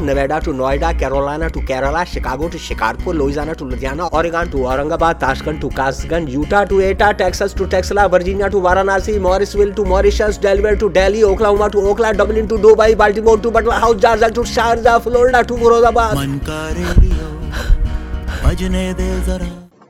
Nawada 0.00 0.38
to 0.38 0.52
Noida 0.52 1.48
to 1.48 1.60
Kerala 1.66 2.04
Chicago 2.14 2.48
to 2.48 2.58
Shikarpur 2.58 3.14
Louisiana 3.14 3.52
to 3.52 3.64
Laaga 3.68 4.44
to 4.50 4.66
اور 4.66 4.78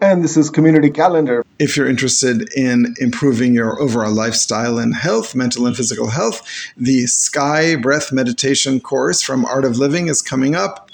And 0.00 0.25
this 0.25 0.38
is 0.38 0.48
Community 0.48 0.88
Calendar. 0.88 1.45
If 1.59 1.77
you're 1.77 1.87
interested 1.87 2.48
in 2.55 2.95
improving 2.98 3.52
your 3.52 3.78
overall 3.78 4.14
lifestyle 4.14 4.78
and 4.78 4.97
health, 4.97 5.34
mental 5.34 5.66
and 5.66 5.77
physical 5.77 6.09
health, 6.09 6.41
the 6.74 7.06
Sky 7.06 7.77
Breath 7.77 8.12
Meditation 8.12 8.80
course 8.80 9.20
from 9.20 9.45
Art 9.45 9.66
of 9.66 9.77
Living 9.77 10.09
is 10.09 10.23
coming 10.23 10.55
up. 10.55 10.91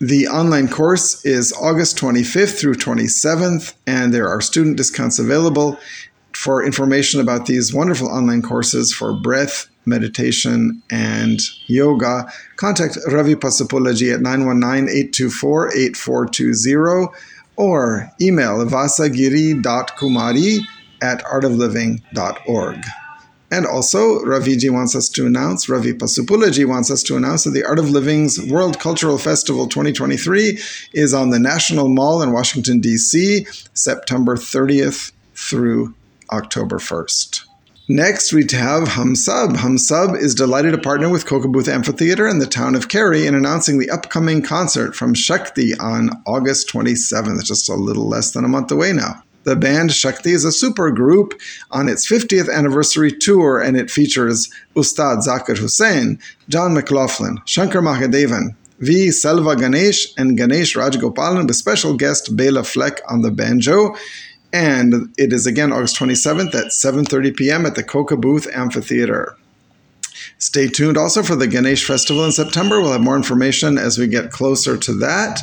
The 0.00 0.28
online 0.28 0.66
course 0.66 1.22
is 1.26 1.52
August 1.52 1.98
25th 1.98 2.58
through 2.58 2.76
27th, 2.76 3.74
and 3.86 4.14
there 4.14 4.30
are 4.30 4.40
student 4.40 4.78
discounts 4.78 5.18
available. 5.18 5.78
For 6.32 6.64
information 6.64 7.20
about 7.20 7.44
these 7.44 7.74
wonderful 7.74 8.08
online 8.08 8.40
courses 8.40 8.94
for 8.94 9.12
breath, 9.12 9.68
meditation, 9.86 10.82
and 10.90 11.40
yoga, 11.66 12.30
contact 12.56 12.98
Ravi 13.10 13.34
Pasupulaji 13.34 14.14
at 14.14 14.20
919 14.20 14.88
824 14.88 15.72
8420 15.76 17.08
or 17.56 18.10
email 18.20 18.64
vasagiri.kumari 18.64 20.60
at 21.02 21.22
artofliving.org. 21.24 22.84
And 23.50 23.66
also, 23.66 24.18
Raviji 24.24 24.70
wants 24.70 24.96
us 24.96 25.08
to 25.10 25.26
announce, 25.26 25.68
Ravi 25.68 25.92
Pasupulaji 25.92 26.66
wants 26.66 26.90
us 26.90 27.04
to 27.04 27.16
announce 27.16 27.44
that 27.44 27.50
the 27.50 27.64
Art 27.64 27.78
of 27.78 27.88
Living's 27.88 28.40
World 28.50 28.80
Cultural 28.80 29.16
Festival 29.16 29.68
2023 29.68 30.58
is 30.92 31.14
on 31.14 31.30
the 31.30 31.38
National 31.38 31.88
Mall 31.88 32.20
in 32.20 32.32
Washington, 32.32 32.80
D.C., 32.80 33.46
September 33.74 34.34
30th 34.34 35.12
through 35.34 35.94
October 36.32 36.78
1st. 36.78 37.43
Next, 37.88 38.32
we 38.32 38.46
have 38.52 38.88
Hamsub. 38.88 39.56
Hamsub 39.56 40.16
is 40.16 40.34
delighted 40.34 40.72
to 40.72 40.78
partner 40.78 41.10
with 41.10 41.26
Kokabuth 41.26 41.68
Amphitheater 41.68 42.26
in 42.26 42.38
the 42.38 42.46
town 42.46 42.74
of 42.74 42.88
Cary 42.88 43.26
in 43.26 43.34
announcing 43.34 43.78
the 43.78 43.90
upcoming 43.90 44.40
concert 44.40 44.96
from 44.96 45.12
Shakti 45.12 45.74
on 45.78 46.08
August 46.26 46.66
27th, 46.70 47.44
just 47.44 47.68
a 47.68 47.74
little 47.74 48.08
less 48.08 48.30
than 48.30 48.42
a 48.42 48.48
month 48.48 48.72
away 48.72 48.94
now. 48.94 49.22
The 49.42 49.54
band 49.54 49.92
Shakti 49.92 50.30
is 50.30 50.46
a 50.46 50.50
super 50.50 50.90
group 50.92 51.38
on 51.72 51.90
its 51.90 52.10
50th 52.10 52.50
anniversary 52.50 53.12
tour, 53.12 53.60
and 53.60 53.76
it 53.76 53.90
features 53.90 54.50
Ustad 54.74 55.18
Zakir 55.18 55.58
Hussain, 55.58 56.18
John 56.48 56.72
McLaughlin, 56.72 57.42
Shankar 57.44 57.82
Mahadevan, 57.82 58.56
V. 58.78 59.10
Selva 59.10 59.56
Ganesh, 59.56 60.06
and 60.16 60.38
Ganesh 60.38 60.74
Rajgopalan, 60.74 61.46
with 61.46 61.54
special 61.54 61.98
guest 61.98 62.34
Bela 62.34 62.64
Fleck 62.64 63.02
on 63.10 63.20
the 63.20 63.30
banjo 63.30 63.94
and 64.54 65.12
it 65.18 65.32
is 65.32 65.46
again 65.46 65.72
August 65.72 65.96
27th 65.96 66.54
at 66.54 66.66
7:30 66.66 67.36
p.m. 67.36 67.66
at 67.66 67.74
the 67.74 67.82
Coca 67.82 68.16
Booth 68.16 68.46
Amphitheater. 68.54 69.36
Stay 70.38 70.68
tuned 70.68 70.96
also 70.96 71.22
for 71.22 71.34
the 71.34 71.48
Ganesh 71.48 71.84
Festival 71.84 72.24
in 72.24 72.30
September. 72.30 72.80
We'll 72.80 72.92
have 72.92 73.00
more 73.00 73.16
information 73.16 73.78
as 73.78 73.98
we 73.98 74.06
get 74.06 74.30
closer 74.30 74.76
to 74.76 74.92
that. 74.98 75.40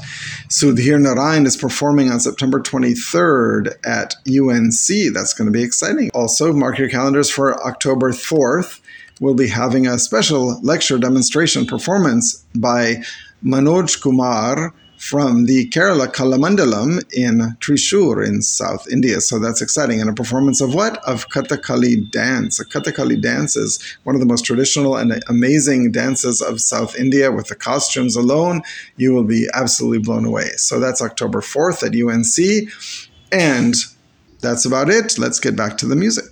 Sudhir 0.47 0.99
Narayan 0.99 1.45
is 1.45 1.57
performing 1.57 2.09
on 2.09 2.21
September 2.21 2.61
23rd 2.61 3.75
at 3.85 4.15
UNC. 4.27 5.13
That's 5.13 5.33
going 5.33 5.47
to 5.47 5.51
be 5.51 5.63
exciting. 5.63 6.09
Also, 6.13 6.53
mark 6.53 6.77
your 6.77 6.89
calendars 6.89 7.29
for 7.29 7.61
October 7.65 8.11
4th. 8.11 8.79
We'll 9.19 9.35
be 9.35 9.49
having 9.49 9.87
a 9.87 9.99
special 9.99 10.59
lecture 10.61 10.97
demonstration 10.97 11.65
performance 11.65 12.45
by 12.55 13.03
Manoj 13.43 14.01
Kumar 14.01 14.73
from 15.01 15.45
the 15.45 15.67
Kerala 15.69 16.07
Kalamandalam 16.07 17.03
in 17.11 17.39
Trishur 17.59 18.23
in 18.23 18.43
South 18.43 18.87
India. 18.87 19.19
So 19.19 19.39
that's 19.39 19.59
exciting. 19.59 19.99
And 19.99 20.07
a 20.07 20.13
performance 20.13 20.61
of 20.61 20.75
what? 20.75 20.97
Of 21.05 21.27
Kathakali 21.29 22.11
dance. 22.11 22.59
A 22.59 22.65
Kathakali 22.65 23.19
dance 23.19 23.55
is 23.55 23.79
one 24.03 24.15
of 24.15 24.19
the 24.19 24.27
most 24.27 24.45
traditional 24.45 24.95
and 24.95 25.23
amazing 25.27 25.91
dances 25.91 26.39
of 26.39 26.61
South 26.61 26.95
India. 26.95 27.31
With 27.31 27.47
the 27.47 27.55
costumes 27.55 28.15
alone, 28.15 28.61
you 28.95 29.11
will 29.11 29.23
be 29.23 29.47
absolutely 29.55 29.97
blown 29.97 30.23
away. 30.23 30.49
So 30.57 30.79
that's 30.79 31.01
October 31.01 31.41
4th 31.41 31.81
at 31.81 31.95
UNC. 31.95 32.69
And 33.31 33.73
that's 34.39 34.65
about 34.65 34.89
it. 34.89 35.17
Let's 35.17 35.39
get 35.39 35.55
back 35.55 35.77
to 35.79 35.87
the 35.87 35.95
music. 35.95 36.31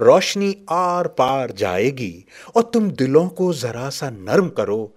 روشنی 0.00 0.52
are 0.66 1.04
پار 1.04 1.48
جائے 1.48 1.90
گی 1.90 2.22
اور 2.46 2.62
تم 2.62 2.88
دلوں 2.88 3.30
کو 3.30 3.52
ذرا 3.52 3.90
سا 3.92 4.10
نرم 4.10 4.48
کرو، 4.48 4.88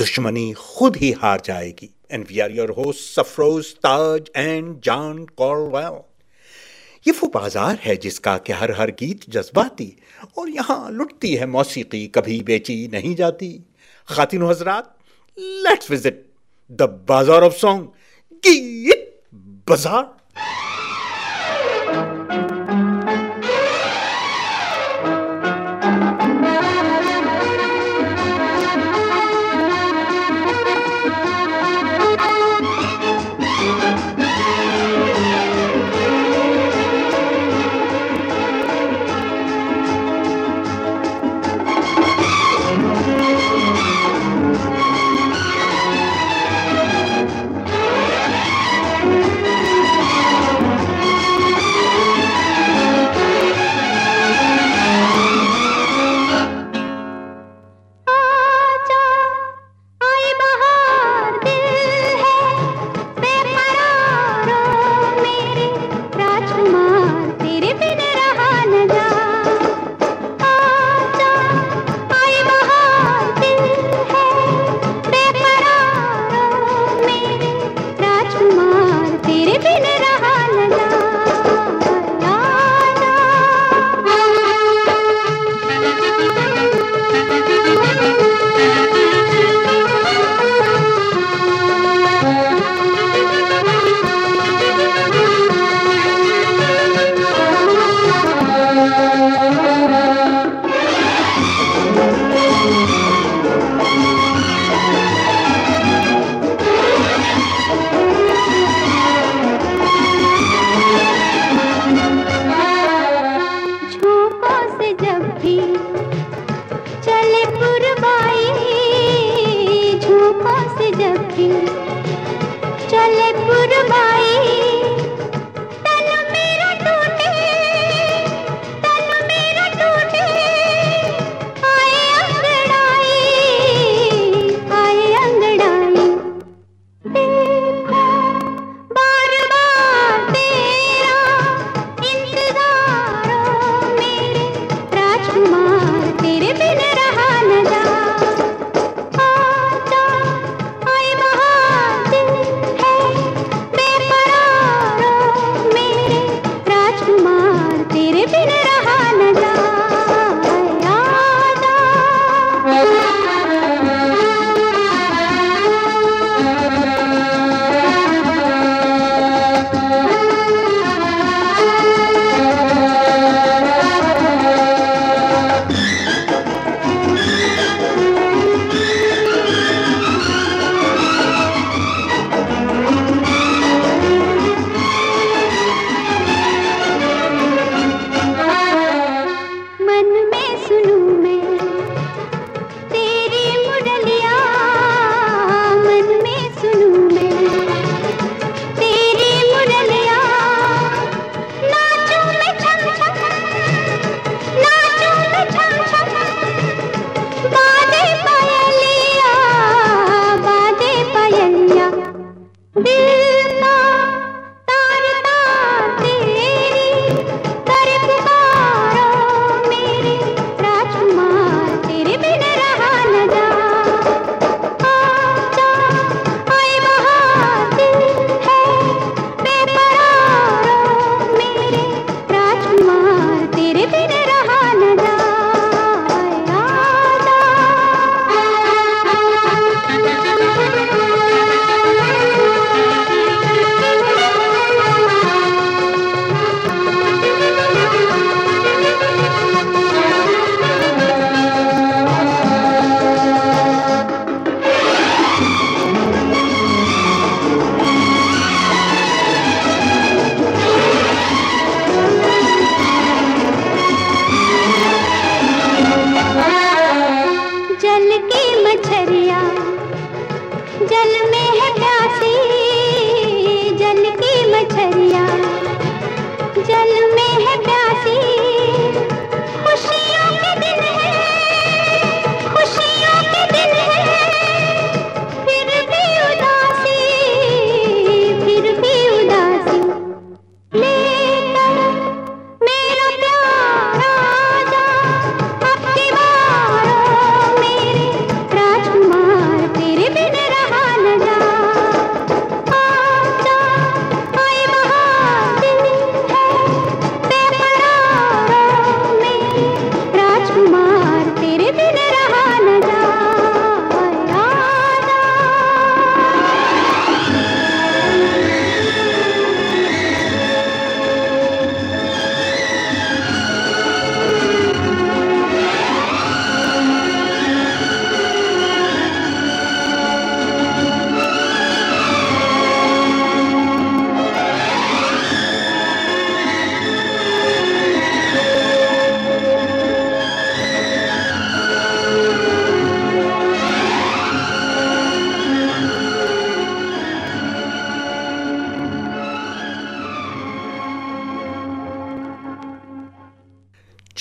دشمنی 0.00 0.54
خود 0.54 0.96
ہی 0.96 1.12
ہار 1.22 1.38
جائے 1.42 1.72
گی۔ 1.82 1.88
And 2.08 2.24
we 2.30 2.40
are 2.40 2.50
your 2.50 2.68
host 2.68 3.00
Safroz 3.00 3.74
Taj 3.74 4.22
and 4.34 4.76
John 4.82 5.26
Colville 5.26 6.00
یہ 7.06 7.12
وہ 7.22 7.28
بازار 7.28 7.74
ہے 7.86 7.96
جس 7.96 8.20
کا 8.20 8.38
کہ 8.38 8.52
ہر 8.52 8.70
ہر 8.70 8.88
گیت 8.88 9.24
جذباتی 9.26 9.90
اور 10.34 10.48
یہاں 10.48 10.90
لٹتی 10.90 11.40
ہے 11.40 11.46
موسیقی، 11.46 12.08
کبھی 12.08 12.42
بیچی 12.42 12.86
نہیں 12.86 13.14
جاتی۔ 13.14 13.58
خواتین 14.08 14.42
و 14.42 14.50
حضرات 14.50 14.84
لیٹس 15.36 15.90
وزٹ 15.90 16.28
دا 16.68 16.86
بازار 16.86 17.42
آف 17.42 17.60
سانگ 17.60 17.84
گیت 18.32 19.34
بازار۔ 19.68 20.04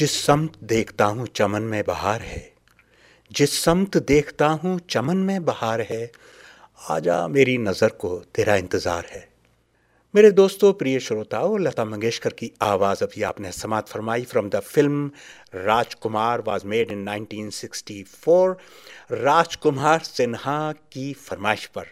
جس 0.03 0.11
سمت 0.11 0.59
دیکھتا 0.59 1.07
ہوں 1.07 1.25
چمن 1.25 1.63
میں 1.63 1.83
بہار 1.83 2.21
ہے، 2.21 2.49
جس 3.29 3.49
سمت 3.49 3.97
دیکھتا 4.07 4.55
ہوں 4.63 4.79
چمن 4.79 5.17
میں 5.17 5.39
بہار 5.39 5.79
ہے، 5.89 6.07
آجا 6.89 7.27
میری 7.27 7.57
نظر 7.57 7.89
کو 7.89 8.23
تیرا 8.31 8.53
انتظار 8.53 9.03
ہے۔ 9.15 9.21
میرے 10.13 10.29
دوستو 10.29 10.73
پریے 10.73 10.99
شروتاؤ، 10.99 11.57
لتا 11.57 11.83
منگیشکر 11.83 12.29
کی 12.29 12.49
آواز 12.59 13.03
ابھی 13.03 13.23
آپ 13.23 13.39
نے 13.39 13.51
سماعت 13.51 13.89
فرمائی 13.89 14.25
from 14.25 14.49
the 14.49 14.59
film 14.59 15.07
Raj 15.53 15.95
Kumar 15.95 16.39
was 16.45 16.65
made 16.65 16.91
in 16.91 17.05
nineteen 17.05 17.51
sixty 17.51 18.03
four 18.03 18.49
Raj 19.09 19.57
Kumar 19.57 19.99
Sinha 20.03 20.71
کی 20.89 21.13
فرمائش 21.13 21.71
پر 21.71 21.83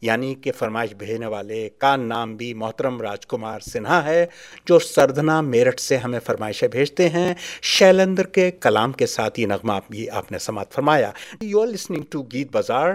یعنی 0.00 0.34
کہ 0.34 0.52
فرمائش 0.52 0.94
بھیجنے 0.94 1.26
والے 1.26 1.68
کا 1.78 1.96
نام 1.96 2.36
بھی 2.36 2.54
محترم 2.54 3.00
راج 3.00 3.26
کمار 3.26 3.60
سنہا 3.60 4.04
ہے، 4.04 4.26
جو 4.66 4.78
سردھنا 4.78 5.40
میرٹھ 5.40 5.80
سے 5.80 5.96
ہمیں 5.96 6.20
فرمائشیں 6.20 6.68
بھیجتے 6.68 7.08
ہیں۔ 7.08 7.34
شیلندر 7.62 8.26
کے 8.26 8.50
کلام 8.50 8.92
کے 8.92 9.06
ساتھ 9.06 9.40
یہ 9.40 9.46
نغمہ 9.46 9.72
بھی 9.90 10.10
آپ 10.10 10.32
نے 10.32 10.38
سماعت 10.38 10.72
فرمایا۔ 10.72 11.10
یو 11.40 11.62
آر 11.62 11.66
لسننگ 11.66 12.02
ٹو 12.10 12.22
گیت 12.22 12.48
بازار 12.52 12.92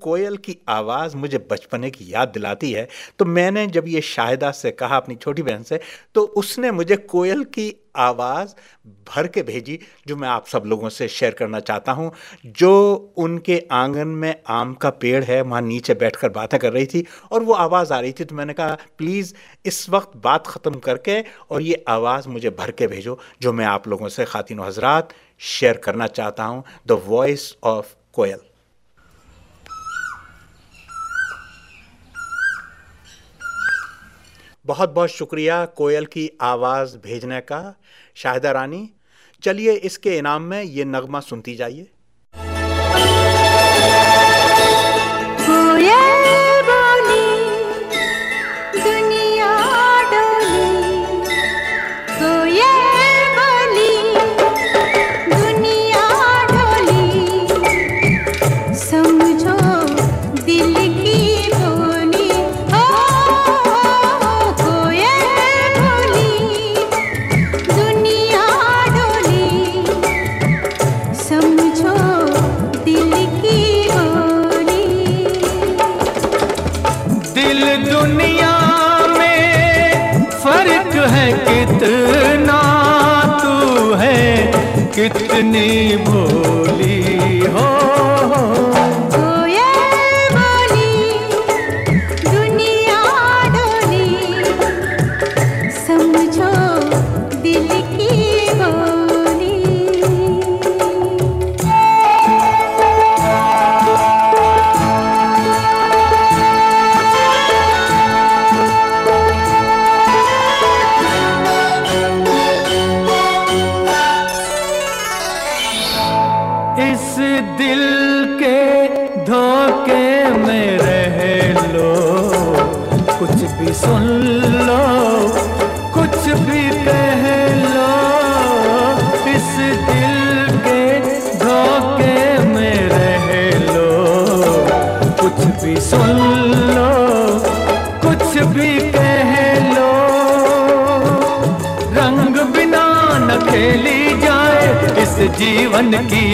کوئل 0.00 0.36
کی 0.36 0.54
آواز 0.66 1.14
مجھے 1.14 1.38
بچپنے 1.38 1.90
کی 1.90 2.04
یاد 2.08 2.26
دلاتی 2.34 2.76
ہے۔ 2.76 2.86
تو 3.16 3.24
میں 3.24 3.50
نے 3.50 3.66
جب 3.66 3.88
یہ 3.88 4.00
شاہدہ 4.00 4.50
سے 4.54 4.72
کہا 4.72 4.96
اپنی 4.96 5.14
چھوٹی 5.14 5.42
بہن 5.42 5.64
سے، 5.64 5.78
تو 6.12 6.32
اس 6.36 6.58
نے 6.58 6.70
مجھے 6.70 6.96
کوئل 6.96 7.44
کی 7.44 7.72
آواز 7.94 8.54
بھر 8.84 9.26
کے 9.26 9.42
بھیجی، 9.42 9.78
جو 10.06 10.16
میں 10.16 10.28
آپ 10.28 10.48
سب 10.48 10.66
لوگوں 10.66 10.90
سے 10.90 11.08
شیئر 11.08 11.30
کرنا 11.30 11.60
چاہتا 11.60 11.92
ہوں۔ 11.92 12.10
جو 12.44 13.06
ان 13.16 13.38
کے 13.38 13.60
آنگن 13.68 14.08
میں 14.08 14.32
آم 14.44 14.74
کا 14.74 14.90
پیڑ 14.90 15.24
ہے، 15.28 15.40
وہاں 15.40 15.60
نیچے 15.60 15.94
بیٹھ 15.94 16.18
کر 16.18 16.28
باتیں 16.28 16.58
کر 16.58 16.72
رہی 16.72 16.86
تھی 16.86 17.02
اور 17.28 17.40
وہ 17.40 17.54
آواز 17.58 17.92
آ 17.92 18.02
رہی 18.02 18.12
تھی۔ 18.12 18.24
تو 18.24 18.34
میں 18.34 18.44
نے 18.44 18.54
کہا، 18.54 18.76
پلیز 18.96 19.34
اس 19.64 19.88
وقت 19.88 20.16
بات 20.16 20.46
ختم 20.46 20.72
کر 20.72 20.96
کے 20.96 21.22
اور 21.48 21.60
یہ 21.60 21.74
آواز 21.86 22.26
مجھے 22.26 22.50
بھر 22.50 22.70
کے 22.70 22.88
بھیجو، 22.88 23.14
جو 23.40 23.52
میں 23.52 23.66
آپ 23.66 23.88
لوگوں 23.88 24.08
سے 24.08 24.24
خواتین 24.24 24.58
و 24.58 24.62
حضرات 24.62 25.04
شیئر 25.38 25.74
کرنا 25.74 26.08
چاہتا 26.08 26.46
ہوں۔ 26.46 26.62
The 26.88 26.94
voice 27.06 27.56
of 27.62 27.94
Koyal. 28.12 28.51
بہت 34.66 34.92
بہت 34.92 35.10
شکریہ 35.10 35.52
کوئل 35.74 36.04
کی 36.04 36.28
آواز 36.38 36.96
بھیجنے 36.96 37.40
کا، 37.40 37.72
شاہدہ 38.14 38.48
رانی۔ 38.48 38.86
چلیے 39.42 39.78
اس 39.82 39.98
کے 39.98 40.18
انعام 40.18 40.48
میں 40.48 40.64
یہ 40.64 40.84
نغمہ 40.84 41.18
سنتی 41.28 41.56
جائیے۔ 41.56 41.84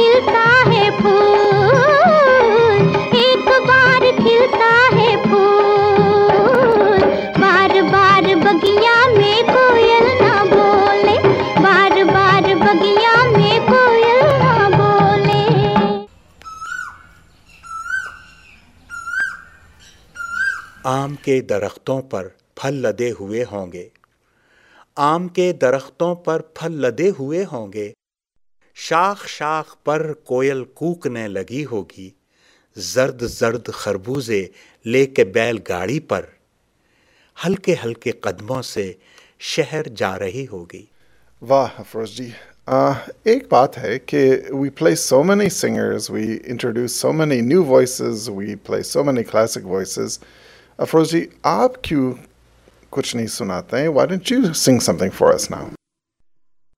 کھلتا 0.00 0.74
ہے 0.74 0.88
پھول، 1.02 2.88
ایک 3.12 3.68
بار 3.68 4.00
کھلتا 4.16 4.96
ہے 4.96 5.16
پھول۔ 5.22 7.00
بار 7.40 7.70
بار 7.92 8.22
بگیا 8.22 9.08
میں 9.16 9.42
کوئل 9.42 10.24
نہ 10.24 10.54
بولے، 10.54 11.28
بار 11.62 12.04
بار 12.04 12.54
بگیا 12.54 13.28
میں 13.36 13.58
کوئل 13.68 14.26
نہ 14.38 14.76
بولے۔ 14.76 16.06
آم 20.84 21.14
کے 21.14 21.40
درختوں 21.40 22.02
پر 22.02 22.28
پھل 22.54 22.74
لدے 22.74 23.10
ہوئے 23.20 23.44
ہوں 23.52 23.72
گے۔ 23.72 23.88
آم 24.96 25.28
کے 25.28 25.52
درختوں 25.52 26.14
پر 26.14 26.40
پھل 26.40 26.72
لدے 26.72 27.10
ہوئے 27.18 27.44
ہوں 27.52 27.72
گے۔ 27.72 27.92
شاخ 28.82 29.26
شاخ 29.28 29.74
پر 29.84 30.12
کوئل 30.12 30.64
کوکنے 30.64 31.28
لگی 31.28 31.64
ہوگی، 31.64 32.10
زرد 32.76 33.22
زرد 33.22 33.68
خربوزے 33.72 34.46
لے 34.84 35.06
کے 35.06 35.24
بیل 35.24 35.58
گاڑی 35.68 36.00
پر۔ 36.00 36.24
ہلکے 37.36 37.74
ہلکے 37.84 38.10
قدموں 38.10 38.62
سے 38.62 38.92
شہر 39.38 39.88
جا 39.96 40.18
رہی 40.18 40.46
ہوگی۔ 40.52 40.84
واہ، 41.42 41.68
افروز 41.78 42.10
جی۔ 42.10 42.30
ایک 43.24 43.44
بات 43.48 43.78
ہے 43.78 43.98
کہ 43.98 44.20
we 44.50 44.68
play 44.68 44.94
so 44.94 45.22
many 45.22 45.48
singers 45.48 46.10
we 46.10 46.38
introduce 46.44 46.92
so 46.92 47.12
many 47.12 47.40
new 47.40 47.64
voices 47.64 48.28
we 48.28 48.54
play 48.54 48.82
so 48.82 49.04
many 49.04 49.24
classic 49.24 49.66
voices 49.66 50.18
Afroz 50.78 51.10
ji 51.10 51.26
آپ 51.42 51.82
کیوں 51.82 52.12
کچھ 52.90 53.16
نہیں 53.16 53.26
سناتے 53.26 53.76
ہیں؟ 53.76 53.88
Why 53.88 54.08
don't 54.08 54.32
you 54.32 54.52
sing 54.52 54.78
something 54.96 55.10
for 55.18 55.34
us 55.34 55.50
now 55.50 55.68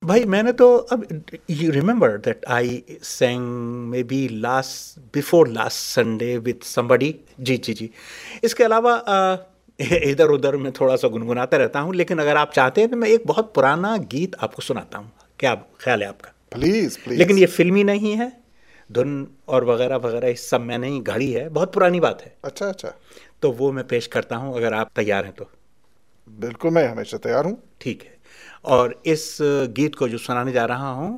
بھائی 0.02 0.24
میں 0.24 0.42
نے 0.42 0.52
تو 0.52 0.86
اب 0.90 1.00
you 1.48 1.72
remember 1.72 2.16
that 2.16 2.44
I 2.48 2.80
sang 3.02 3.42
maybe 4.02 4.28
last 4.28 4.98
before 5.14 5.46
last 5.46 5.94
Sunday 5.94 6.38
with 6.38 6.66
somebody 6.66 7.12
جی 7.38 7.56
جی 7.56 7.74
جی۔ 7.74 7.88
اس 8.42 8.54
کے 8.54 8.66
علاوہ 8.66 8.98
ادھر 9.78 10.30
ادھر 10.30 10.56
میں 10.56 10.70
تھوڑا 10.70 10.96
سا 10.96 11.08
گنگناتا 11.08 11.58
رہتا 11.58 11.80
ہوں 11.82 11.92
لیکن 11.92 12.20
اگر 12.20 12.36
آپ 12.36 12.54
چاہتے 12.54 12.80
ہیں 12.80 12.88
تو 12.88 12.96
میں 12.96 13.08
ایک 13.08 13.22
بہت 13.26 13.54
پرانا 13.54 13.96
گیت 14.12 14.36
آپ 14.38 14.54
کو 14.54 14.62
سناتا 14.62 14.98
ہوں۔ 14.98 15.08
کیا 15.36 15.54
خیال 15.78 16.02
ہے 16.02 16.06
آپ 16.06 16.22
کا؟ 16.22 16.30
پلیز 16.50 16.98
لیکن 17.06 17.38
یہ 17.38 17.46
فلمی 17.46 17.82
نہیں 17.82 18.18
ہے 18.18 18.28
دھن 18.88 19.24
اور 19.44 19.62
وغیرہ 19.62 19.98
وغیرہ 20.02 20.26
اس 20.26 20.50
سب 20.50 20.60
میں 20.60 20.78
نہیں 20.78 21.00
گھڑی 21.06 21.36
ہے۔ 21.36 21.48
بہت 21.48 21.74
پرانی 21.74 22.00
بات 22.00 22.26
ہے۔ 22.26 22.30
اچھا 22.42 22.68
اچھا۔ 22.68 22.90
تو 23.40 23.52
وہ 23.52 23.72
میں 23.72 23.82
پیش 23.82 24.08
کرتا 24.08 24.36
ہوں 24.36 24.54
اگر 24.54 24.72
آپ 24.72 24.94
تیار 24.94 25.24
ہیں 25.24 25.32
تو۔ 25.32 25.44
بالکل 26.40 26.70
میں 26.70 26.88
ہمیشہ 26.88 27.16
تیار 27.16 27.44
ہوں۔ 27.44 27.56
ٹھیک 27.78 28.06
ہے۔ 28.06 28.10
اور 28.64 28.90
اس 29.04 29.42
گیت 29.76 29.96
کو 29.96 30.06
جو 30.08 30.18
سنانے 30.18 30.52
جا 30.52 30.66
رہا 30.68 30.90
ہوں، 30.90 31.16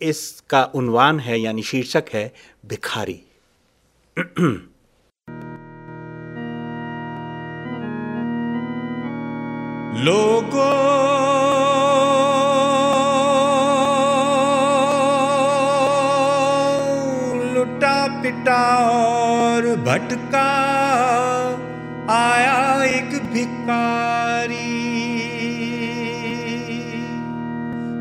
اس 0.00 0.20
کا 0.42 0.66
عنوان 0.74 1.20
ہے 1.20 1.38
یعنی 1.38 1.62
شیرشک 1.62 2.14
ہے، 2.14 2.28
بکھاری۔ 2.64 3.18
لوگوں 10.04 10.76
پٹا 18.22 18.62
اور 18.74 19.62
بھٹکا، 19.84 20.46
آیا 22.08 22.80
ایک 22.82 23.14
بھکار 23.32 24.27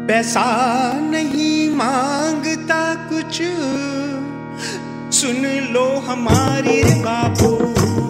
بیسا 0.08 0.92
نہیں 1.02 1.70
مانگتا 1.70 2.94
کچھ۔ 3.10 3.42
سن 5.12 5.46
لو 5.72 6.00
ہماری 6.08 6.84
بابو 7.04 7.58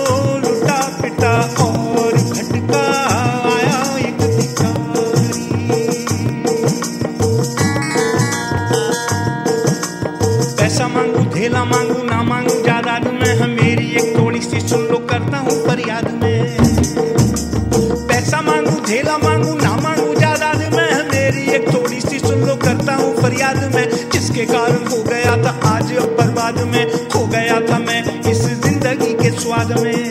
میں۔ 29.80 30.10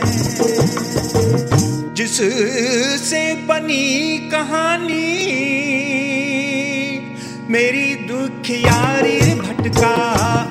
جس 1.95 2.21
سے 3.09 3.33
بنی 3.45 4.17
کہانی 4.31 5.17
میری 7.49 7.95
دکھ 7.95 8.51
یاری 8.51 9.19
بھٹکا۔ 9.37 10.50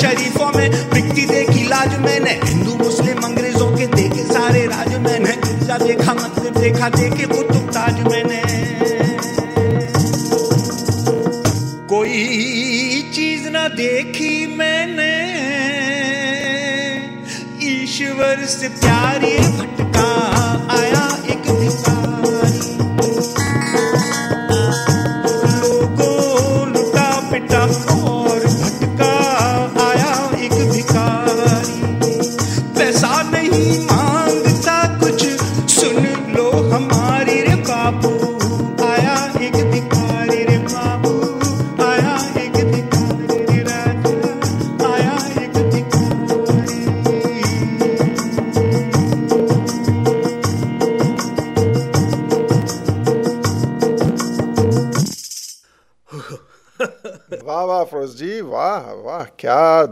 شریفوں 0.00 0.52
میں 0.54 0.68
مٹی 0.68 1.26
دیکھی 1.26 1.64
لاج 1.64 1.98
میں 1.98 2.18
نے، 2.20 2.38
ہندو، 2.50 2.76
مسلم، 2.76 3.24
انگریزوں 3.24 3.76
کے 3.76 3.86
دیکھے 3.86 4.24
سارے 4.24 4.66
راج 4.66 4.94
میں 4.94 5.18
نے۔ 5.18 5.32
دیکھا 5.86 6.12
مطلب 6.12 6.60
دیکھا، 6.60 6.88
دیکھے 6.98 7.26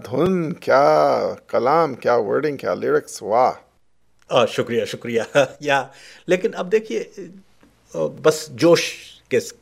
دھن 0.05 0.53
کیا 0.53 1.19
کلام 1.47 1.95
کیا 1.95 2.15
ورڈنگ 2.15 2.57
کیا 2.57 2.75
لیرکس 2.75 3.23
واہ۔ 3.23 3.53
شکریہ 4.47 4.85
شکریہ۔ 4.85 5.23
یا 5.61 5.87
لیکن 6.27 6.51
اب 6.55 6.73
دیکھیے 6.73 7.05
بس 8.23 8.49
جوش 8.49 8.93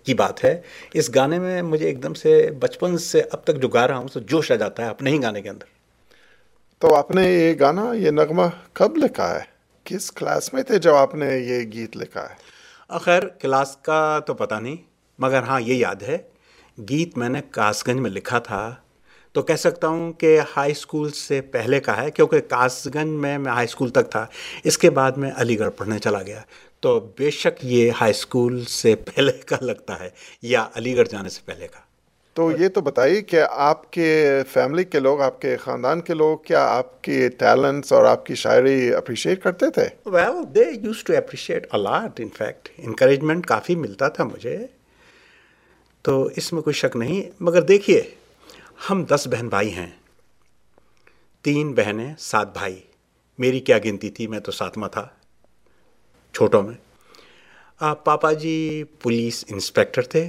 کی 0.04 0.14
بات 0.14 0.44
ہے۔ 0.44 0.60
اس 0.92 1.14
گانے 1.14 1.38
میں 1.38 1.62
مجھے 1.62 1.86
ایک 1.86 2.02
دم 2.02 2.14
سے 2.14 2.50
بچپن 2.58 2.98
سے 2.98 3.22
اب 3.32 3.44
تک 3.44 3.56
جو 3.56 3.68
گا 3.68 3.88
رہا 3.88 3.98
ہوں 3.98 4.08
تو 4.08 4.20
جوش 4.20 4.52
آ 4.52 4.54
جاتا 4.54 4.84
ہے 4.84 4.88
اپنے 4.88 5.10
ہی 5.10 5.22
گانے 5.22 5.42
کے 5.42 5.48
اندر۔ 5.50 5.64
تو 6.78 6.94
آپ 6.94 7.10
نے 7.10 7.30
یہ 7.30 7.54
گانا 7.60 7.92
یہ 7.92 8.10
نغمہ 8.10 8.42
کب 8.72 8.96
لکھا 8.96 9.34
ہے؟ 9.34 9.44
کس 9.84 10.12
کلاس 10.12 10.54
میں 10.54 10.62
تھے 10.62 10.78
جب 10.78 10.94
آپ 10.94 11.14
نے 11.14 11.38
یہ 11.38 11.60
گیت 11.60 11.96
لکھا 11.96 12.26
ہے؟ 12.30 12.56
خیر 12.98 13.28
کلاس 13.28 13.76
کا 13.76 14.18
تو 14.26 14.34
پتہ 14.34 14.54
نہیں 14.54 14.76
مگر 15.18 15.42
ہاں 15.42 15.60
یہ 15.60 15.74
یاد 15.74 16.02
ہے۔ 16.02 16.18
گیت 16.88 17.18
میں 17.18 17.28
نے 17.28 17.40
کاس 17.50 17.88
گنج 17.88 18.00
میں 18.00 18.10
لکھا 18.10 18.38
تھا۔ 18.38 18.74
تو 19.36 19.42
کہہ 19.42 19.54
سکتا 19.54 19.88
ہوں 19.88 20.12
کہ 20.12 20.40
ہائی 20.56 20.72
اسکول 20.72 21.10
سے 21.10 21.40
پہلے 21.40 21.80
کا 21.80 22.02
ہے 22.02 22.10
کیونکہ 22.10 22.40
کاس 22.40 22.88
گنج 22.94 23.08
میں 23.08 23.38
میں 23.38 23.52
ہائی 23.52 23.64
اسکول 23.64 23.90
تک 23.90 24.10
تھا۔ 24.10 24.26
اس 24.64 24.78
کے 24.78 24.90
بعد 24.90 25.12
میں 25.12 25.30
علی 25.36 25.58
گڑھ 25.58 25.70
پڑھنے 25.70 25.98
چلا 25.98 26.22
گیا۔ 26.22 26.40
تو 26.80 27.12
بے 27.18 27.30
شک 27.30 27.64
یہ 27.64 27.90
ہائی 28.00 28.10
اسکول 28.10 28.64
سے 28.64 28.94
پہلے 28.94 29.32
کا 29.32 29.56
لگتا 29.60 30.00
ہے 30.00 30.08
یا 30.42 30.66
علی 30.74 30.96
گڑھ 30.96 31.08
جانے 31.08 31.28
سے 31.28 31.40
پہلے 31.44 31.68
کا۔ 31.68 31.78
تو 32.34 32.52
یہ 32.52 32.68
تو 32.68 32.80
بتائیے 32.80 33.22
کہ 33.22 33.40
آپ 33.50 33.90
کے 33.90 34.40
فیملی 34.52 34.84
کے 34.84 35.00
لوگ 35.00 35.20
آپ 35.20 35.40
کے 35.40 35.56
خاندان 35.56 36.00
کے 36.00 36.14
لوگ 36.14 36.38
کیا 36.38 36.66
آپ 36.66 37.02
کے 37.02 37.28
ٹیلنٹس 37.28 37.92
اور 37.92 38.04
آپ 38.04 38.26
کی 38.26 38.34
شاعری 38.34 38.94
اپریشیٹ 38.94 39.42
کرتے 39.42 39.70
تھے؟ 39.70 39.84
Well 40.06 40.54
they 40.54 40.64
used 40.82 41.04
to 41.04 41.16
appreciate 41.16 41.66
a lot 41.70 42.20
in 42.20 42.28
fact 42.38 42.68
encouragement 42.78 43.46
کافی 43.46 43.74
ملتا 43.74 44.08
تھا 44.08 44.24
مجھے۔ 44.24 44.58
تو 46.02 46.28
اس 46.36 46.52
میں 46.52 46.62
کوئی 46.62 46.74
شک 46.74 46.96
نہیں۔ 46.96 47.22
مگر 47.40 47.62
دیکھیے 47.62 48.02
ہم 48.90 49.04
دس 49.04 49.28
بہن 49.30 49.48
بھائی 49.48 49.74
ہیں۔ 49.74 49.90
تین 51.42 51.74
بہنیں 51.74 52.14
سات 52.18 52.52
بھائی۔ 52.52 52.80
میری 53.38 53.60
کیا 53.60 53.78
گنتی 53.78 54.10
تھی 54.10 54.26
میں 54.26 54.40
تو 54.40 54.52
ساتواں 54.52 54.88
تھا 54.88 55.08
چھوٹوں 56.32 56.62
میں۔ 56.62 56.74
پاپا 58.04 58.32
جی 58.32 58.84
پولیس 58.84 59.44
انسپیکٹر 59.48 60.02
تھے۔ 60.02 60.28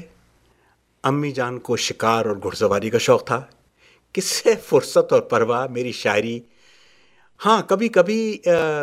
امی 1.04 1.32
جان 1.32 1.60
کو 1.60 1.78
شکار 1.78 2.26
اور 2.26 2.36
گھڑ 2.36 2.52
سواری 2.52 2.90
کا 2.90 2.98
شوق 2.98 3.26
تھا۔ 3.26 3.44
کس 4.14 4.26
سے 4.26 4.56
فرصت 4.66 5.14
اور 5.14 5.22
پرواہ 5.22 5.68
میری 5.68 5.92
شاعری؟ 5.92 6.40
ہاں 7.46 7.62
کبھی 7.62 7.90
کبھی 7.90 8.40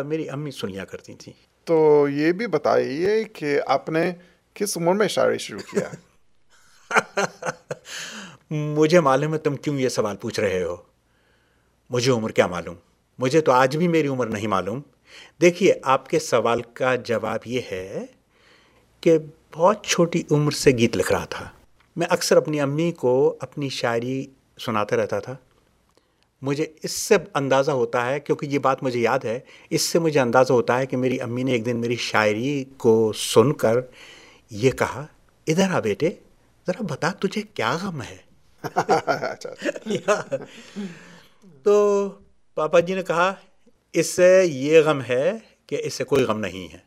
میری 0.06 0.28
امی 0.28 0.50
سن 0.50 0.70
لیا 0.70 0.84
کرتی 0.84 1.14
تھیں۔ 1.14 1.34
تو 1.64 2.06
یہ 2.08 2.32
بھی 2.32 2.46
بتائیے 2.46 3.24
کہ 3.24 3.60
آپ 3.66 3.88
نے 3.88 4.12
کس 4.54 4.76
عمر 4.76 4.94
میں 4.94 5.08
شاعری 5.08 5.38
شروع 5.38 5.60
کیا؟ 5.60 5.88
مجھے 8.50 9.00
معلوم 9.00 9.34
ہے 9.34 9.38
تم 9.38 9.56
کیوں 9.56 9.78
یہ 9.78 9.88
سوال 9.88 10.16
پوچھ 10.16 10.40
رہے 10.40 10.62
ہو۔ 10.62 10.76
مجھے 11.90 12.12
عمر 12.12 12.30
کیا 12.30 12.46
معلوم؟ 12.46 12.74
مجھے 13.18 13.40
تو 13.40 13.52
آج 13.52 13.76
بھی 13.76 13.88
میری 13.88 14.08
عمر 14.08 14.26
نہیں 14.26 14.46
معلوم۔ 14.46 14.80
دیکھیے، 15.40 15.74
آپ 15.82 16.08
کے 16.08 16.18
سوال 16.18 16.62
کا 16.62 16.94
جواب 16.94 17.38
یہ 17.46 17.60
ہے 17.72 18.06
کہ 19.00 19.18
بہت 19.54 19.84
چھوٹی 19.84 20.22
عمر 20.30 20.50
سے 20.50 20.70
گیت 20.70 20.96
لکھ 20.96 21.12
رہا 21.12 21.24
تھا۔ 21.24 21.48
میں 21.96 22.06
اکثر 22.10 22.36
اپنی 22.36 22.60
امی 22.60 22.92
کو 22.92 23.36
اپنی 23.40 23.68
شاعری 23.68 24.26
سناتا 24.60 24.96
رہتا 24.96 25.20
تھا۔ 25.20 25.36
مجھے 26.42 26.66
اس 26.82 26.90
سے 26.90 27.16
اندازہ 27.34 27.70
ہوتا 27.70 28.06
ہے، 28.06 28.20
کیونکہ 28.20 28.46
یہ 28.46 28.58
بات 28.58 28.82
مجھے 28.82 29.00
یاد 29.00 29.18
ہے، 29.24 29.40
اس 29.70 29.82
سے 29.82 29.98
مجھے 29.98 30.20
اندازہ 30.20 30.52
ہوتا 30.52 30.78
ہے 30.78 30.86
کہ 30.86 30.96
میری 30.96 31.20
امی 31.20 31.42
نے 31.42 31.52
ایک 31.52 31.66
دن 31.66 31.76
میری 31.76 31.96
شاعری 31.96 32.64
کو 32.76 33.12
سن 33.12 33.52
کر 33.52 33.74
یہ 34.50 34.70
کہا، 34.70 35.06
ادھر 35.46 35.70
آ 35.70 35.80
بیٹے، 35.80 36.10
ذرا 36.66 36.84
بتا 36.90 37.10
تجھے 37.10 37.42
کیا 37.54 37.76
غم 37.82 38.02
ہے؟ 38.02 38.33
تو 41.62 42.08
پاپا 42.54 42.80
جی 42.80 42.94
نے 42.94 43.02
کہا 43.02 43.34
اس 43.92 44.06
سے 44.06 44.42
یہ 44.44 44.80
غم 44.80 45.00
ہے 45.08 45.38
کہ 45.66 45.80
اس 45.84 45.94
سے 45.94 46.04
کوئی 46.04 46.24
غم 46.24 46.40
نہیں 46.40 46.72
ہے۔ 46.72 46.78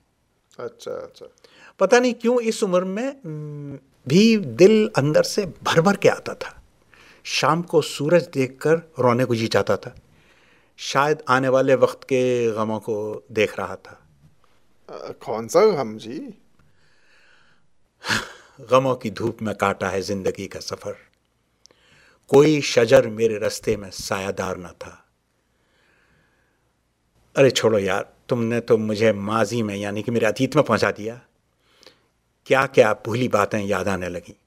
اچھا 0.58 0.92
اچھا۔ 0.92 1.26
پتا 1.78 2.00
نہیں 2.00 2.14
کیوں 2.14 2.38
اس 2.42 2.64
عمر 2.64 2.84
میں 2.84 3.12
بھی 4.08 4.38
دل 4.38 4.88
اندر 4.96 5.24
سے 5.24 5.46
بھر 5.64 5.82
بھر 5.82 5.94
کے 5.94 6.10
آتا 6.10 6.34
تھا۔ 6.34 6.52
شام 7.24 7.62
کو 7.62 7.82
سورج 7.82 8.34
دیکھ 8.34 8.60
کر 8.60 8.76
رونے 8.98 9.26
کو 9.26 9.36
جی 9.36 9.48
جاتا 9.48 9.76
تھا۔ 9.76 9.92
شاید 10.78 11.18
آنے 11.26 11.50
والے 11.50 11.76
وقت 11.76 12.06
کے 12.06 12.52
غموں 12.56 12.80
کو 12.80 13.22
دیکھ 13.28 13.60
رہا 13.60 13.76
تھا۔ 13.76 13.96
کون 15.20 15.50
سا 15.50 15.60
غم 15.60 15.98
جی؟ 15.98 16.20
غموں 18.60 18.96
کی 18.96 19.10
دھوپ 19.10 19.42
میں 19.42 19.54
کاٹا 19.54 19.92
ہے 19.92 20.02
زندگی 20.02 20.48
کا 20.48 20.60
سفر۔ 20.60 20.92
کوئی 22.28 22.62
شجر 22.62 23.08
میرے 23.08 23.40
رستے 23.40 23.76
میں 23.76 23.92
سایہ 23.92 24.32
دار 24.32 24.56
نہ 24.56 24.68
تھا۔ 24.80 24.96
ارے 27.36 27.50
چھوڑو 27.50 27.80
یار، 27.80 28.04
تم 28.28 28.44
نے 28.44 28.62
تو 28.62 28.78
مجھے 28.78 29.12
ماضی 29.12 29.62
میں 29.64 29.76
یعنی 29.76 30.02
کہ 30.02 30.12
میرے 30.12 30.26
اتیت 30.26 30.56
میں 30.56 30.64
پہنچا 30.64 30.92
دیا۔ 30.98 31.16
کیا 32.44 32.68
کیا 32.68 32.94
بھولی 32.94 33.28
باتیں 33.28 33.64
یاد 33.64 33.86
آنے 33.86 34.10
لگیں؟ 34.10 34.47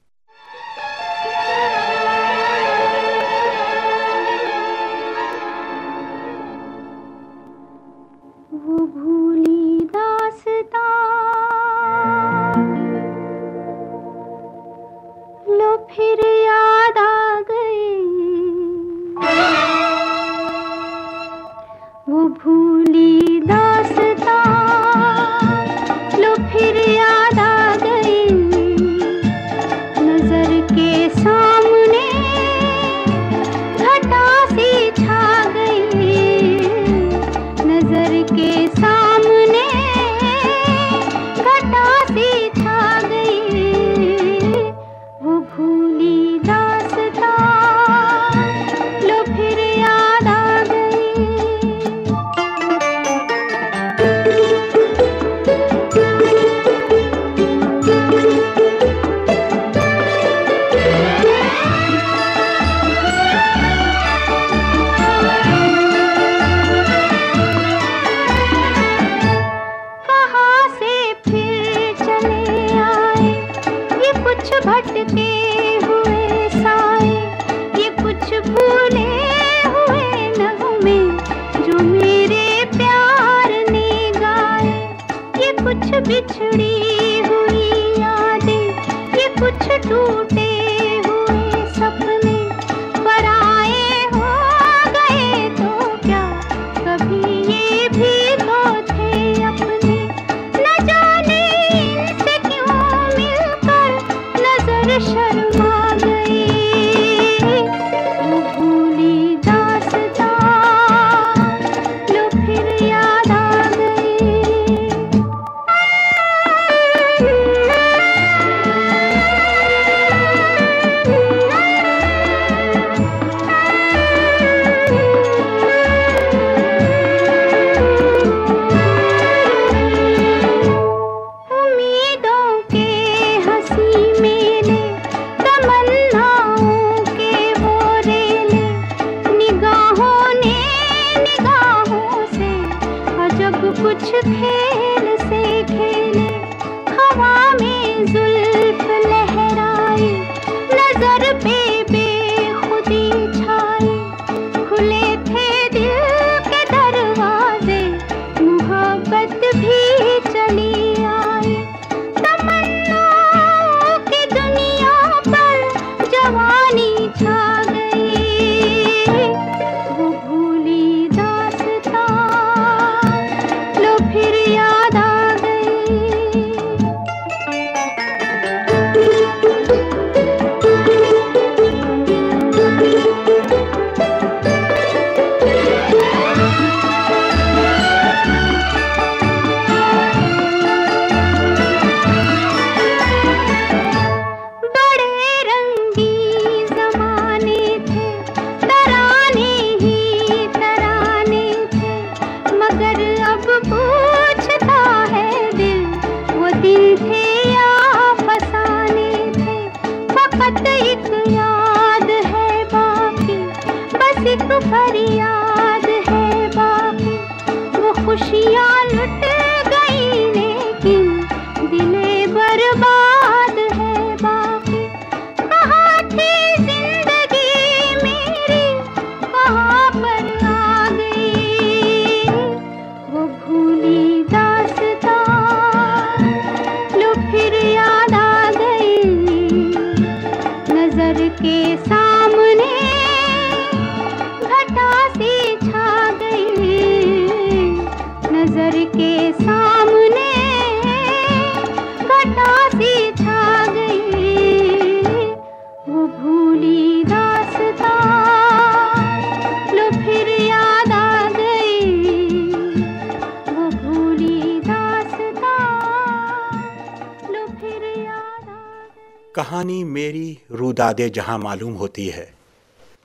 روداد 270.91 271.15
جہاں 271.15 271.39
معلوم 271.39 271.77
ہوتی 271.77 272.13
ہے۔ 272.13 272.27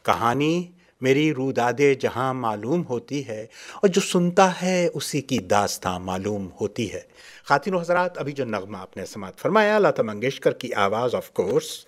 کہانی 0.04 0.72
میری 1.02 1.34
روداد 1.34 1.82
جہاں 2.00 2.34
معلوم 2.34 2.84
ہوتی 2.90 3.28
ہے 3.28 3.42
اور 3.76 3.88
جو 3.88 4.02
سنتا 4.02 4.62
ہے 4.62 4.88
اسی 4.94 5.22
کی 5.22 5.38
داستان 5.38 6.02
معلوم 6.02 6.50
ہوتی 6.62 6.94
ہے۔ 6.94 7.02
خواتین 7.48 7.74
و 7.74 7.80
حضرات، 7.80 8.18
ابھی 8.18 8.32
جو 8.32 8.46
نغمہ 8.46 8.78
آپ 8.78 8.98
نے 8.98 9.06
سماعت 9.06 9.38
فرمایا، 9.38 9.80
لتا 9.80 10.04
منگیشکر 10.04 10.52
کی 10.52 10.74
آواز 10.74 11.16
آف 11.16 11.32
کورس 11.32 11.86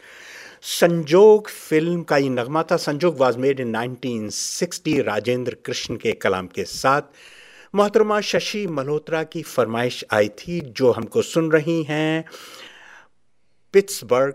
سنجوگ 0.62 1.41
فلم 1.69 2.03
کا 2.03 2.17
یہ 2.17 2.29
نغمہ 2.29 2.60
تھا۔ 2.67 2.77
Sanjog 2.77 3.13
was 3.17 3.38
made 3.38 3.62
in 3.62 3.71
nineteen 3.71 4.29
sixty 4.29 5.03
Rajinder 5.03 5.55
Krishan 5.55 5.97
کے 5.97 6.12
کلام 6.12 6.47
کے 6.47 6.65
ساتھ۔ 6.65 7.05
محترمہ 7.73 8.21
ششی 8.21 8.67
ملہوترا 8.67 9.23
کی 9.23 9.43
فرمائش 9.43 10.05
آئی 10.10 10.29
تھی، 10.29 10.62
جو 10.65 10.93
ہم 10.97 11.05
کو 11.05 11.21
سن 11.21 11.47
رہی 11.47 11.83
ہیں۔ 11.89 12.21
پٹس 13.71 14.03
برگ 14.03 14.31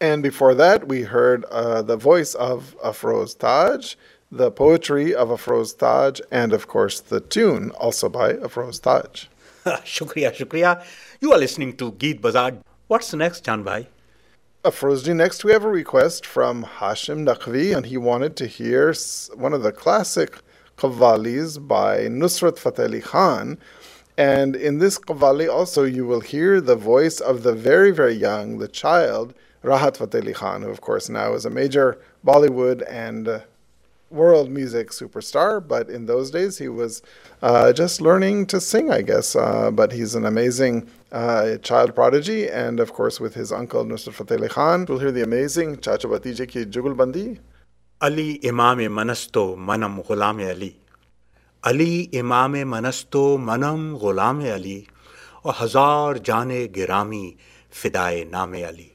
And 0.00 0.22
before 0.22 0.54
that, 0.54 0.88
we 0.88 1.02
heard 1.02 1.44
uh, 1.46 1.82
the 1.82 1.96
voice 1.96 2.34
of 2.34 2.76
Afroz 2.82 3.38
Taj, 3.38 3.96
the 4.32 4.50
poetry 4.50 5.14
of 5.14 5.28
Afroz 5.28 5.76
Taj, 5.76 6.20
and 6.30 6.52
of 6.52 6.68
course 6.68 7.00
the 7.00 7.20
tune, 7.20 7.70
also 7.72 8.08
by 8.08 8.34
Afroz 8.34 8.80
Taj. 8.80 9.26
shukriya, 9.84 10.34
shukriya. 10.34 10.82
You 11.20 11.32
are 11.32 11.38
listening 11.38 11.76
to 11.76 11.92
Geet 11.92 12.22
Bazaar. 12.22 12.52
What's 12.86 13.12
next, 13.12 13.44
Chan 13.44 13.62
Afroz, 13.62 13.86
Afrozji, 14.64 15.14
next 15.14 15.44
we 15.44 15.52
have 15.52 15.64
a 15.64 15.68
request 15.68 16.24
from 16.26 16.64
Hashim 16.64 17.26
Naqvi, 17.26 17.76
and 17.76 17.86
he 17.86 17.96
wanted 17.96 18.36
to 18.36 18.46
hear 18.46 18.94
one 19.34 19.52
of 19.52 19.62
the 19.62 19.72
classic 19.72 20.38
qawwalis 20.76 21.66
by 21.66 22.00
Nusrat 22.08 22.58
Fateh 22.58 22.84
Ali 22.84 23.00
Khan, 23.00 23.58
and 24.20 24.54
in 24.54 24.80
this 24.80 24.98
Qawwali 24.98 25.48
also, 25.48 25.84
you 25.84 26.04
will 26.04 26.20
hear 26.20 26.60
the 26.60 26.76
voice 26.76 27.20
of 27.20 27.42
the 27.42 27.54
very, 27.54 27.90
very 27.90 28.12
young, 28.12 28.58
the 28.58 28.68
child, 28.68 29.32
Rahat 29.64 29.96
Fateh 29.96 30.20
Ali 30.20 30.34
Khan, 30.34 30.60
who 30.60 30.68
of 30.68 30.82
course 30.82 31.08
now 31.08 31.32
is 31.32 31.46
a 31.46 31.50
major 31.50 31.98
Bollywood 32.22 32.84
and 32.86 33.28
uh, 33.28 33.40
world 34.10 34.50
music 34.50 34.90
superstar, 34.90 35.66
but 35.66 35.88
in 35.88 36.04
those 36.04 36.30
days 36.30 36.58
he 36.58 36.68
was 36.68 37.00
uh, 37.40 37.72
just 37.72 38.02
learning 38.02 38.44
to 38.52 38.60
sing, 38.60 38.90
I 38.90 39.00
guess. 39.00 39.34
Uh, 39.34 39.70
but 39.70 39.90
he's 39.92 40.14
an 40.14 40.26
amazing 40.26 40.86
uh, 41.12 41.56
child 41.58 41.94
prodigy, 41.94 42.46
and 42.46 42.78
of 42.78 42.92
course 42.92 43.20
with 43.20 43.34
his 43.34 43.50
uncle 43.50 43.86
Nusrat 43.86 44.12
Fateh 44.12 44.36
Ali 44.36 44.48
Khan, 44.48 44.84
we'll 44.86 44.98
hear 44.98 45.12
the 45.12 45.22
amazing 45.22 45.80
Chacha 45.80 46.06
Bhatije 46.06 46.46
ki 46.46 46.66
Jugalbandi. 46.66 47.38
Ali 48.02 48.38
Imam 48.44 48.78
Manasto 48.98 49.56
Manam 49.56 50.04
Ghulam 50.06 50.46
Ali. 50.46 50.76
علی 51.62 52.06
امام 52.12 52.52
منستو 52.52 53.38
منم 53.38 53.96
غلام 53.96 54.40
علی 54.40 54.82
اور 55.42 55.54
ہزار 55.62 56.14
جان 56.14 56.50
گرامی 56.76 57.32
فدائے 57.72 58.24
نام 58.24 58.52
علی۔ 58.52 58.88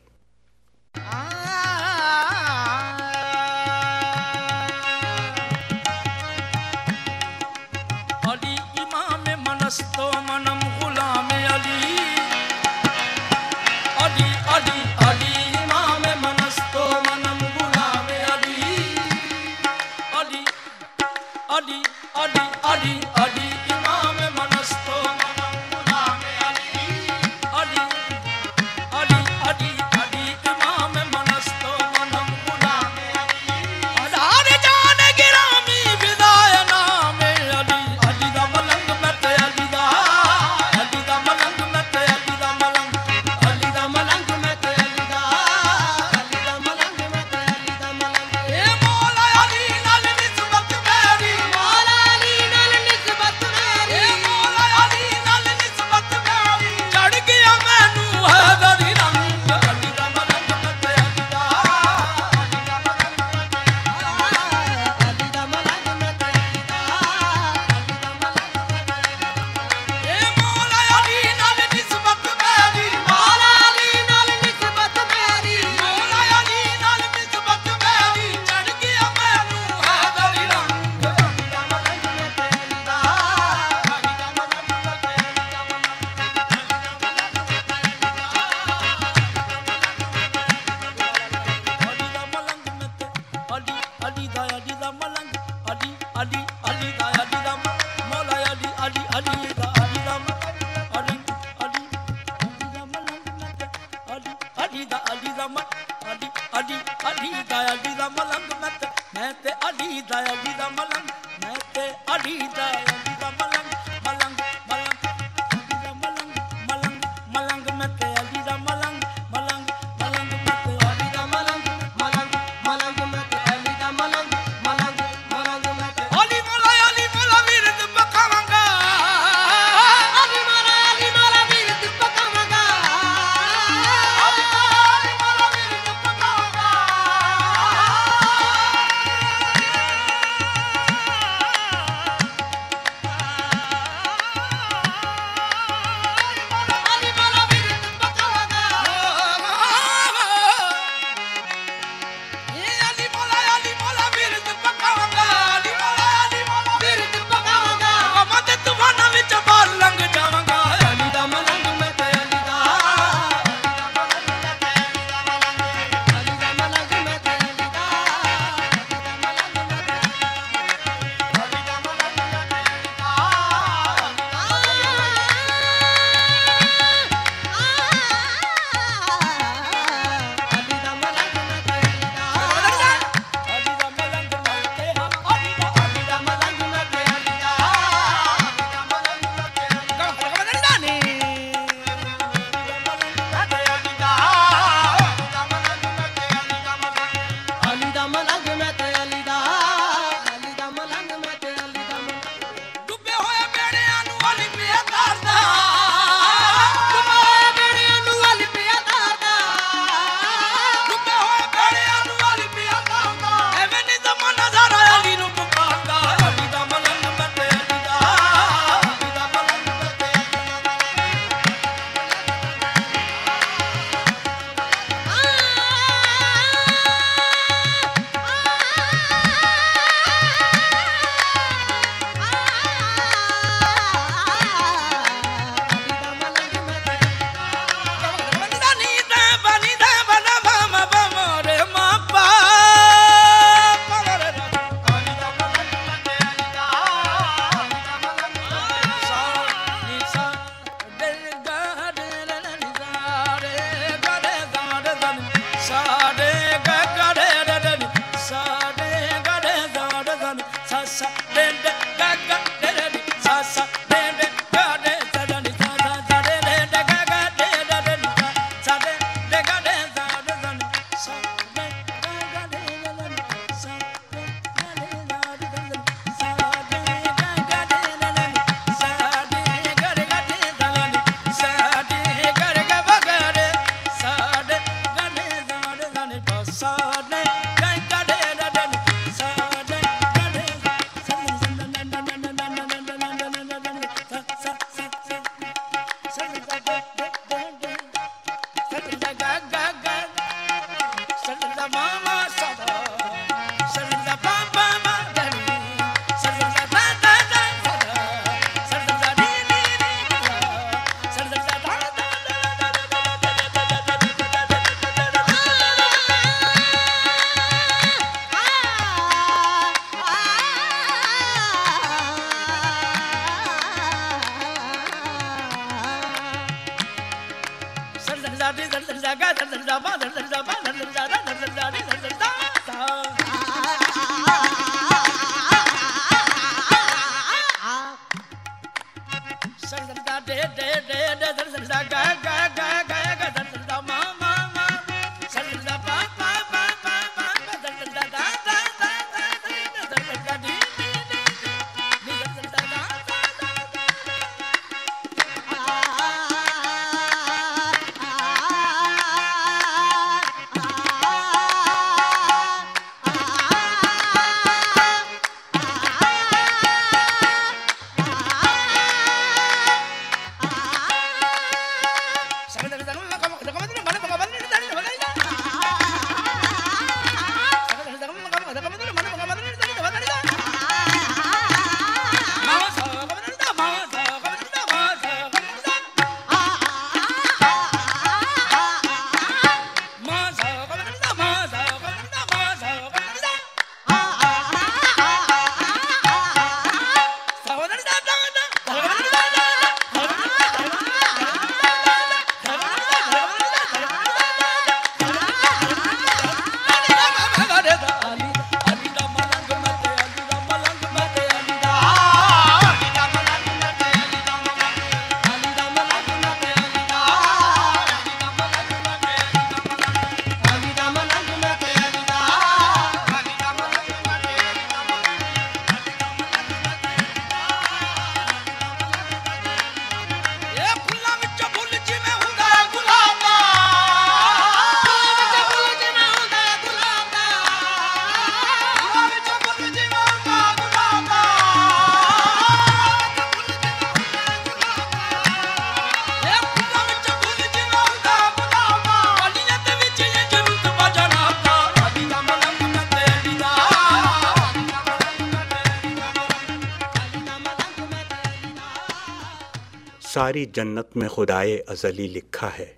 ساری 460.36 460.46
جنت 460.46 460.98
میں 460.98 461.10
خدائے 461.10 461.64
ازلی 461.68 462.08
لکھا 462.08 462.50
ہے۔ 462.60 462.74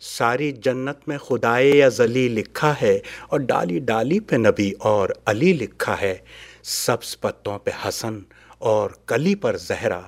ساری 0.00 0.52
جنت 0.52 1.08
میں 1.08 1.18
خدائے 1.18 1.84
ازلی 1.84 2.28
لکھا 2.28 2.74
ہے 2.82 2.98
اور 3.28 3.40
ڈالی 3.40 3.78
ڈالی 3.78 4.20
پہ 4.20 4.36
نبی 4.36 4.72
اور 4.78 5.08
علی 5.26 5.52
لکھا 5.52 6.00
ہے۔ 6.00 6.18
سبز 6.62 7.20
پتوں 7.20 7.58
پہ 7.58 7.70
حسن 7.84 8.18
اور 8.58 8.90
کلی 9.06 9.34
پر 9.34 9.56
زہرا۔ 9.56 10.00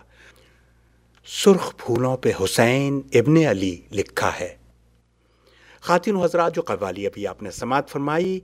سرخ 1.27 1.77
پھولوں 1.77 2.17
پہ 2.17 2.33
حسین 2.45 3.01
ابن 3.13 3.37
علی 3.51 3.81
لکھا 3.93 4.41
ہے۔ 4.41 4.57
خواتین 5.81 6.15
و 6.15 6.25
حضرات 6.25 6.55
جو 6.55 6.63
قوالی 6.63 7.07
ابھی 7.07 7.27
آپ 7.27 7.43
نے 7.43 7.51
سماعت 7.51 7.89
فرمائی 7.89 8.41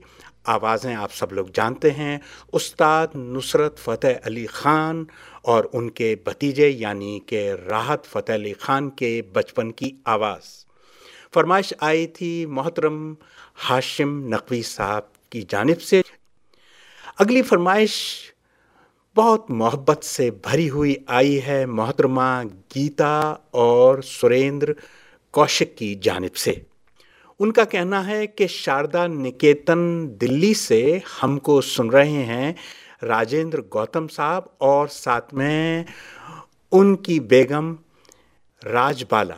آوازیں 0.47 0.95
آپ 0.95 1.13
سب 1.13 1.33
لوگ 1.33 1.45
جانتے 1.53 1.91
ہیں، 1.91 2.17
استاد 2.51 3.07
نصرت 3.15 3.79
فتح 3.79 4.07
علی 4.23 4.47
خان 4.47 5.05
اور 5.41 5.63
ان 5.73 5.89
کے 5.89 6.15
بھتیجے 6.23 6.69
یعنی 6.69 7.19
کہ 7.25 7.51
راحت 7.69 8.05
فتح 8.05 8.33
علی 8.33 8.53
خان 8.53 8.89
کے 8.89 9.21
بچپن 9.33 9.71
کی 9.71 9.91
آواز۔ 10.05 10.65
فرمائش 11.33 11.73
آئی 11.79 12.07
تھی 12.07 12.45
محترم 12.45 13.13
ہاشم 13.69 14.27
نقوی 14.27 14.61
صاحب 14.61 15.01
کی 15.29 15.41
جانب 15.49 15.81
سے۔ 15.81 16.01
اگلی 17.19 17.41
فرمائش 17.41 18.21
بہت 19.15 19.51
محبت 19.51 20.03
سے 20.03 20.31
بھری 20.31 20.69
ہوئی 20.69 20.95
آئی 21.07 21.41
ہے 21.41 21.65
محترمہ 21.65 22.43
گیتا 22.75 23.35
اور 23.51 24.01
سریندر 24.01 24.71
کوشک 25.31 25.77
کی 25.77 25.95
جانب 25.95 26.35
سے۔ 26.35 26.53
ان 27.39 27.51
کا 27.51 27.63
کہنا 27.63 28.07
ہے 28.07 28.27
کہ 28.27 28.47
شاردا 28.47 29.07
نکیتن 29.07 30.07
دلی 30.21 30.53
سے 30.53 30.99
ہم 31.23 31.39
کو 31.39 31.61
سن 31.61 31.89
رہے 31.89 32.09
ہیں 32.09 32.53
راجندر 33.03 33.61
گوتم 33.61 34.07
صاحب 34.07 34.43
اور 34.57 34.87
ساتھ 34.87 35.33
میں 35.33 35.83
ان 36.71 36.95
کی 36.95 37.19
بیگم 37.19 37.75
راج 38.65 39.03
بالا 39.09 39.35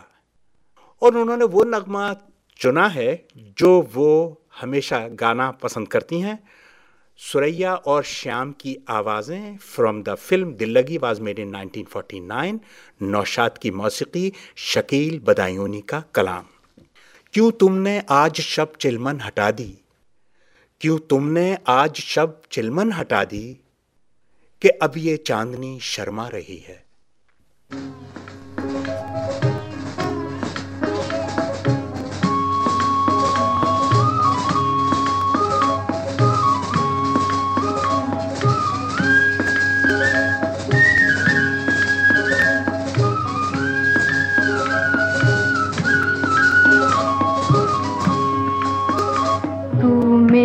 اور 0.99 1.13
انہوں 1.13 1.37
نے 1.37 1.43
وہ 1.43 1.63
نغمہ 1.63 2.13
چنا 2.59 2.95
ہے 2.95 3.17
جو 3.35 3.81
وہ 3.93 4.35
ہمیشہ 4.63 5.07
گانا 5.19 5.51
پسند 5.51 5.85
کرتی 5.85 6.23
ہیں۔ 6.23 6.35
سریا 7.17 7.73
اور 7.73 8.03
شیام 8.03 8.51
کی 8.51 8.75
آوازیں 8.87 9.57
from 9.61 10.01
the 10.01 10.15
film 10.15 10.53
Dillagi 10.53 10.97
was 10.97 11.19
made 11.19 11.39
in 11.39 11.55
1949 11.55 12.57
Naushad 13.01 13.49
کی 13.49 13.71
موسیقی 13.71 14.31
شکیل 14.55 15.19
بدایونی 15.19 15.81
کا 15.81 16.01
کلام۔ 16.13 16.58
کیوں 17.33 17.51
تم 17.51 17.77
نے 17.77 17.99
آج 18.07 18.41
شب 18.41 18.77
چلمن 18.77 19.17
ہٹا 19.27 19.49
دی؟ 19.57 19.73
کیوں 20.81 20.97
تم 20.97 21.29
نے 21.31 21.55
آج 21.65 21.95
شب 21.95 22.29
چلمن 22.49 22.91
ہٹا 23.01 23.23
دی 23.31 23.53
کہ 24.61 24.71
اب 24.79 24.97
یہ 24.97 25.17
چاندنی 25.17 25.77
شرما 25.81 26.31
رہی 26.31 26.59
ہے؟ 26.67 26.77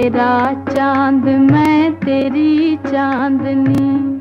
میرا 0.04 0.52
چاند 0.76 1.28
میں 1.28 1.90
تیری 1.90 2.76
چاندنی۔ 2.90 4.18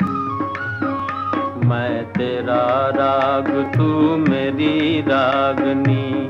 میں 1.67 2.03
تیرا 2.13 2.89
راگ 2.95 3.71
تو 3.71 4.17
میری 4.29 5.03
راگنی۔ 5.07 6.29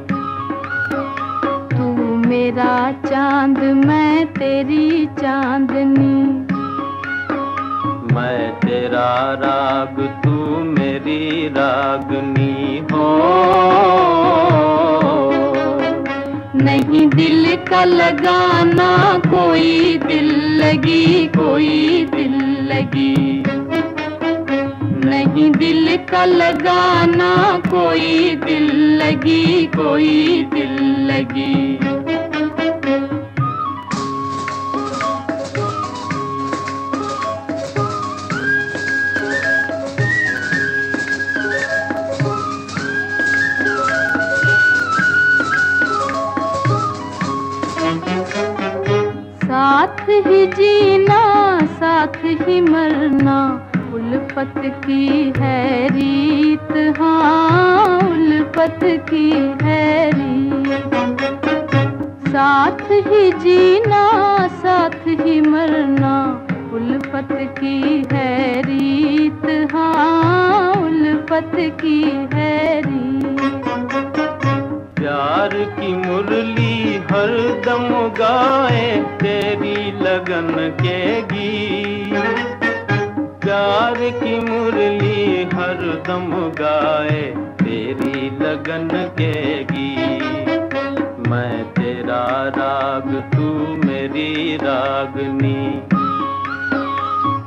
تو 1.70 1.88
میرا 2.28 2.92
چاند 3.10 3.58
میں 3.58 4.26
تیری 4.26 5.08
چاندنی۔ 5.22 6.46
میں 8.14 8.52
تیرا 8.60 9.34
راگ 9.34 10.02
تو 10.24 10.64
میری 10.64 11.50
راگنی۔ 11.56 12.82
ہو 12.92 13.63
کا 17.70 17.86
لگانا 17.86 19.18
کوئی 19.30 19.98
دل 20.10 20.34
لگی، 20.58 21.28
کوئی 21.38 22.06
دل 22.14 22.66
لگی۔ 22.66 23.44
نہیں 25.04 25.50
دل 25.50 25.96
کا 26.06 26.26
لگانا 26.26 27.60
کوئی 27.70 28.36
دل 28.48 28.76
لگی، 28.76 29.68
کوئی 29.76 30.44
دل 30.52 30.84
لگی۔ 30.84 31.78
ہی 50.26 50.46
جینا، 50.46 51.58
ساتھ 51.80 52.26
ہی 52.26 52.62
مرنا۔ 52.62 53.58
الفت 53.94 54.86
کی 54.86 55.32
ہے 55.40 55.88
ریت 55.96 56.78
ہاں 57.00 58.00
الفت 58.12 58.86
کی 59.10 59.34
ہے 59.64 60.10
ریت۔ 60.18 60.96
ساتھ 62.32 62.92
ہی 62.92 63.32
جینا، 63.42 64.48
ساتھ 64.62 65.08
ہی 65.08 65.42
مرنا۔ 65.42 66.38
الفت 66.72 67.34
کی 67.60 68.04
ہے 68.12 68.62
ریت 68.68 69.46
ہاں 69.74 70.74
الفت 70.82 71.56
کی 71.78 72.12
ہے 72.34 72.82
ریت۔ 72.86 73.13
پیار 75.14 75.52
کی 75.80 75.94
مرلی 75.94 76.98
ہر 77.12 77.62
دم 77.66 78.08
گائے 78.20 79.02
تیری 79.18 79.92
لگن 79.92 80.70
کے 80.84 81.22
گی۔ 81.32 82.14
پیار 83.40 83.94
کی 84.20 84.40
مرلی 84.40 85.46
ہر 85.54 85.76
دم 86.08 86.50
گائے 86.60 87.34
تیری 87.58 88.30
لگن 88.40 88.88
کے 89.16 89.64
گی۔ 89.72 89.96
میں 91.30 91.64
تیرا 91.74 92.50
راگ 92.56 93.36
تو 93.38 93.76
میری 93.86 94.58
راگنی۔ 94.62 95.80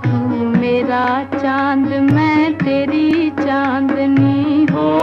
تو 0.02 0.36
میرا 0.60 1.22
چاند 1.40 2.12
میں 2.12 2.48
تیری 2.64 3.30
چاندنی۔ 3.44 4.66
ہو 4.72 4.98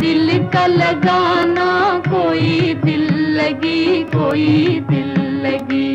دل 0.00 0.30
کا 0.52 0.66
لگانا، 0.66 2.00
کوئی 2.10 2.74
دل 2.84 3.06
لگی، 3.36 4.04
کوئی 4.12 4.80
دل 4.90 5.14
لگی۔ 5.42 5.94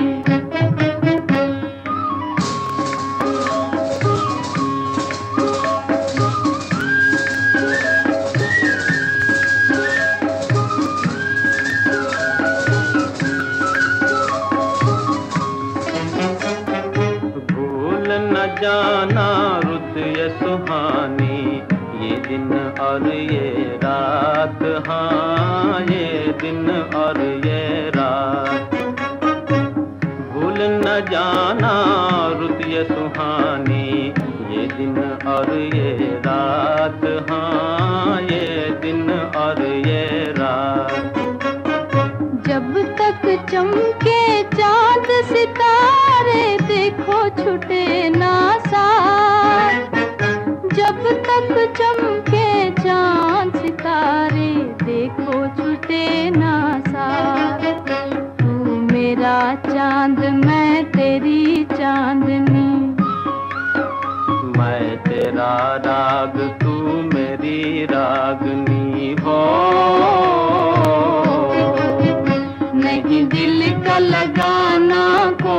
بھول 17.48 18.10
نہ 18.34 18.46
جانا، 18.62 19.60
رت 19.64 19.98
یہ 19.98 20.28
سہانی، 20.40 21.60
یہ 22.00 22.16
دن 22.30 22.58
اور 22.78 23.14
یہ 23.14 23.57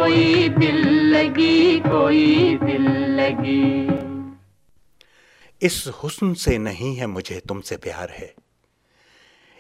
کوئی 0.09 0.49
دل 0.49 0.87
لگی 0.87 1.81
کوئی 1.81 2.57
دل 2.61 3.11
لگی 3.11 3.89
اس 5.61 5.89
حسن 6.05 6.35
سے 6.35 6.59
نہیں 6.59 7.01
ہے 7.01 7.07
مجھے 7.07 7.41
تم 7.41 7.61
سے 7.61 7.77
پیار 7.77 8.09
ہے۔ 8.19 8.29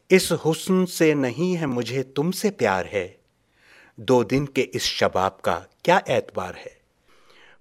اس 0.08 0.32
حسن 0.46 0.86
سے 0.86 1.14
نہیں 1.14 1.60
ہے 1.60 1.66
مجھے 1.66 2.02
تم 2.02 2.30
سے 2.30 2.50
پیار 2.50 2.84
ہے۔ 2.92 3.08
دو 3.96 4.22
دن 4.22 4.46
کے 4.46 4.66
اس 4.72 4.82
شباب 4.82 5.42
کا 5.42 5.60
کیا 5.82 5.98
اعتبار 6.06 6.54
ہے۔ 6.54 6.74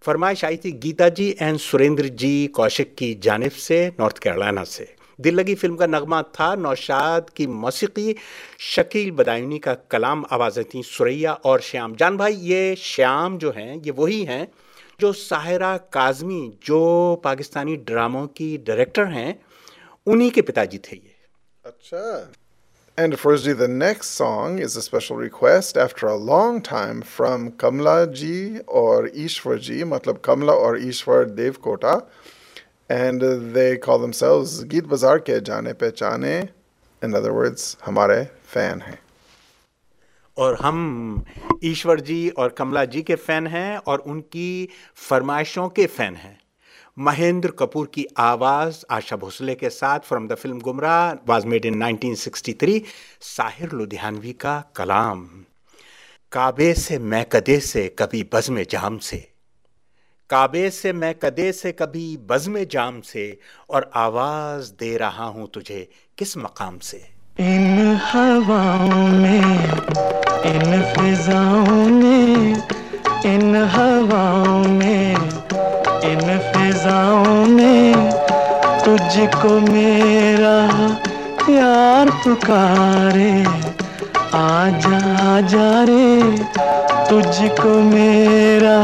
فرمائش 0.05 0.43
آئی 0.43 0.57
تھی 0.57 0.83
گیتا 0.83 1.07
جی 1.07 1.33
اینڈ 1.39 1.61
سریندر 1.61 2.07
جی 2.07 2.47
کوشک 2.47 2.97
کی 2.97 3.13
جانب 3.13 3.55
سے، 3.55 3.89
نارتھ 3.97 4.21
کیرولائنا 4.21 4.65
سے۔ 4.65 4.85
دل 5.17 5.35
لگی 5.35 5.55
فلم 5.55 5.77
کا 5.77 5.85
نغمہ 5.85 6.15
تھا، 6.31 6.55
نوشاد 6.55 7.21
کی 7.33 7.47
موسیقی، 7.47 8.13
شکیل 8.59 9.11
بدائنی 9.11 9.59
کا 9.59 9.73
کلام، 9.73 10.23
آوازیں 10.29 10.63
تھیں 10.63 10.81
سریا 10.81 11.31
اور 11.31 11.59
شیام۔ 11.59 11.93
جان 11.93 12.17
بھائی، 12.17 12.35
یہ 12.39 12.75
شیام 12.75 13.37
جو 13.37 13.55
ہیں، 13.55 13.77
یہ 13.85 13.91
وہی 13.91 14.27
ہیں 14.27 14.45
جو 14.99 15.13
ساحرہ 15.13 15.77
کاظمی، 15.77 16.51
جو 16.61 17.15
پاکستانی 17.23 17.75
ڈراموں 17.75 18.27
کی 18.27 18.57
ڈائریکٹر 18.65 19.05
ہیں، 19.05 19.33
انہی 20.05 20.29
کے 20.29 20.41
پتا 20.41 20.63
جی 20.63 20.77
تھے 20.77 20.97
یہ۔ 20.97 21.09
اچھا۔ 21.63 22.23
And 22.97 23.19
first 23.19 23.45
the 23.45 23.53
the 23.53 23.67
next 23.67 24.05
song 24.05 24.59
is 24.59 24.77
a 24.77 24.79
special 24.79 25.15
request 25.15 25.77
after 25.77 26.07
a 26.07 26.17
long 26.25 26.59
time 26.69 27.01
from 27.15 27.51
Kamala 27.51 28.05
ji 28.05 28.53
اور 28.65 29.03
ایشور 29.03 29.57
جی 29.57 29.83
مطلب 29.83 30.21
کملا 30.21 30.51
اور 30.51 30.75
Ishwar 30.75 31.23
Dev 31.23 31.53
Kota 31.61 31.93
And 32.89 33.21
uh, 33.21 33.35
they 33.35 33.77
call 33.77 33.99
themselves 33.99 34.63
Geet 34.63 34.87
Bazaar 34.87 35.19
ke 35.19 35.43
Jane 35.43 35.73
Pehchane. 35.73 36.49
In 37.01 37.13
other 37.13 37.33
words, 37.33 37.75
Hamare 37.81 38.29
fan 38.45 38.81
hai. 38.81 38.97
اور 40.37 40.53
ہم 40.53 40.77
ایشور 41.61 41.97
جی 41.97 42.29
اور 42.35 42.49
کملا 42.49 42.83
جی 42.93 43.01
کے 43.01 43.15
fan 43.15 43.47
ہیں 43.47 43.77
اور 43.83 43.99
ان 44.05 44.21
کی 44.21 44.67
فرمائشوں 45.07 45.67
کے 45.69 45.87
فین 45.87 46.15
ہیں 46.23 46.33
مہیندر 46.97 47.51
کپور 47.51 47.87
کی 47.87 48.03
آواز 48.15 48.83
آشا 48.89 49.15
بھوسلے 49.15 49.55
کے 49.55 49.69
ساتھ 49.69 50.05
from 50.07 50.27
the 50.27 50.35
film 50.35 50.59
Gumrah 50.65 51.13
was 51.27 51.45
made 51.45 51.65
in 51.65 51.81
1963 51.83 52.77
Sahir 53.35 53.73
Ludhianvi 53.73 54.33
کا 54.33 54.61
کلام 54.75 55.25
کعبے 56.31 56.73
سے 56.73 56.97
میں 56.97 57.23
کدے 57.29 57.59
سے 57.59 57.87
کبھی 57.95 58.23
بزم 58.31 58.61
جام 58.69 58.99
سے 58.99 59.19
کعبے 60.29 60.69
سے 60.69 60.91
میں 60.91 61.13
کدے 61.19 61.51
سے 61.51 61.71
کبھی 61.71 62.17
بزم 62.17 62.57
جام 62.69 63.01
سے 63.01 63.35
اور 63.67 63.81
آواز 63.93 64.73
دے 64.79 64.97
رہا 64.99 65.27
ہوں 65.27 65.47
تجھے 65.47 65.85
کس 66.15 66.37
مقام 66.37 66.79
سے؟ 66.79 66.97
ان 67.37 67.95
ہواؤں 68.13 69.07
میں، 69.07 69.57
ان 70.43 70.81
فضاؤں 70.95 71.89
میں، 71.89 72.53
ان 73.23 73.55
ہواؤں 73.77 74.67
میں، 74.67 75.15
ان 76.01 76.37
فضاؤں 76.53 77.45
میں 77.45 77.93
تجھ 78.83 79.19
کو 79.41 79.59
میرا 79.71 80.57
پیار 81.45 82.07
پکارے 82.23 83.31
آ 84.31 84.67
جا 84.69 85.39
جا 85.47 85.85
رے، 85.87 86.19
تجھ 87.09 87.41
کو 87.61 87.79
میرا 87.83 88.83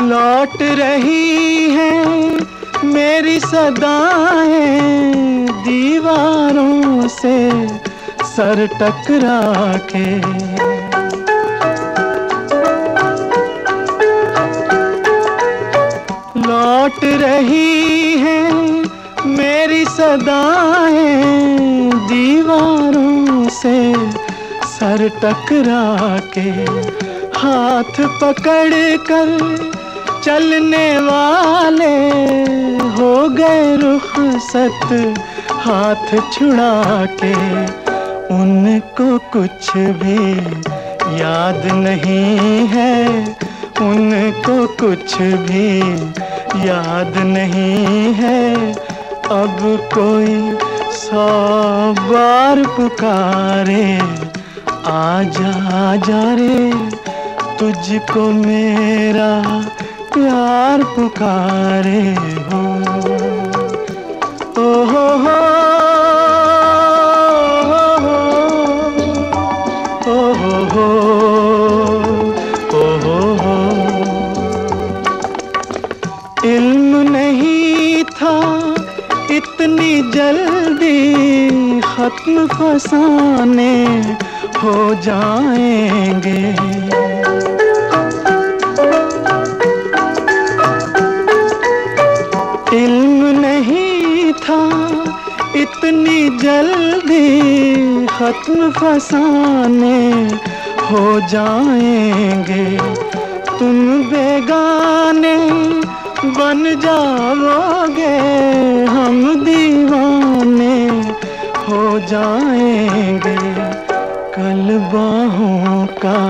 لوٹ 0.00 0.62
رہی 0.78 1.70
ہیں 1.70 2.04
میری 2.82 3.38
صدایں 3.40 5.46
دیواروں 5.64 7.08
سے 7.20 7.50
سر 8.36 8.64
ٹکرا 8.78 9.40
کے۔ 9.86 10.20
لوٹ 16.88 17.04
رہی 17.20 18.14
ہیں، 18.18 18.82
میری 19.26 19.84
صدایں 19.96 21.20
دیواروں 22.08 23.44
سے 23.52 23.92
سر 24.68 25.06
ٹکرا 25.20 26.16
کے 26.34 26.50
ہاتھ 27.42 28.00
پکڑ 28.20 28.68
کر 29.06 29.28
چلنے 30.24 30.88
والے 31.08 31.96
ہو 32.98 33.12
گئے 33.38 33.76
رخصت 33.82 34.92
ہاتھ 35.66 36.14
چھڑا 36.32 37.04
کے 37.20 37.34
ان 38.30 38.78
کو 38.96 39.18
کچھ 39.32 39.76
بھی 40.00 40.32
یاد 41.18 41.66
نہیں 41.74 42.74
ہے، 42.74 43.24
ان 43.80 44.30
کو 44.44 44.56
کچھ 44.78 45.20
بھی 45.46 45.68
یاد 46.64 47.16
نہیں 47.24 48.12
ہے 48.18 48.72
اب 49.30 49.60
کوئی 49.94 50.36
سو 50.92 51.26
بار 52.08 52.62
پکارے 52.76 53.98
آ 54.84 55.22
جا 55.38 55.94
جا 56.06 56.22
رے، 56.38 56.70
تجھ 57.58 57.92
کو 58.12 58.30
میرا 58.32 59.32
پیار 60.14 60.82
پکارے 60.94 62.02
ہو 62.52 62.62
جلدی 80.18 81.14
ختم 81.82 82.46
فسانے 82.46 84.00
ہو 84.62 84.94
جائیں 85.02 86.12
گے۔ 86.24 86.50
علم 92.72 93.26
نہیں 93.40 94.32
تھا 94.42 94.68
اتنی 95.54 96.28
جلدی 96.40 97.40
ختم 98.18 98.70
فسانے 98.80 100.28
ہو 100.90 101.18
جائیں 101.30 102.44
گے۔ 102.48 102.76
تم 103.58 104.02
بیگانے 104.10 105.36
بن 106.36 106.64
جاؤ 106.82 107.84
گے 107.96 108.16
ہم 108.88 109.42
دیوانے 109.46 110.88
ہو 111.68 111.98
جائیں 112.08 113.18
گے۔ 113.24 113.36
کل 114.34 114.78
باہوں 114.92 115.86
کا 116.00 116.20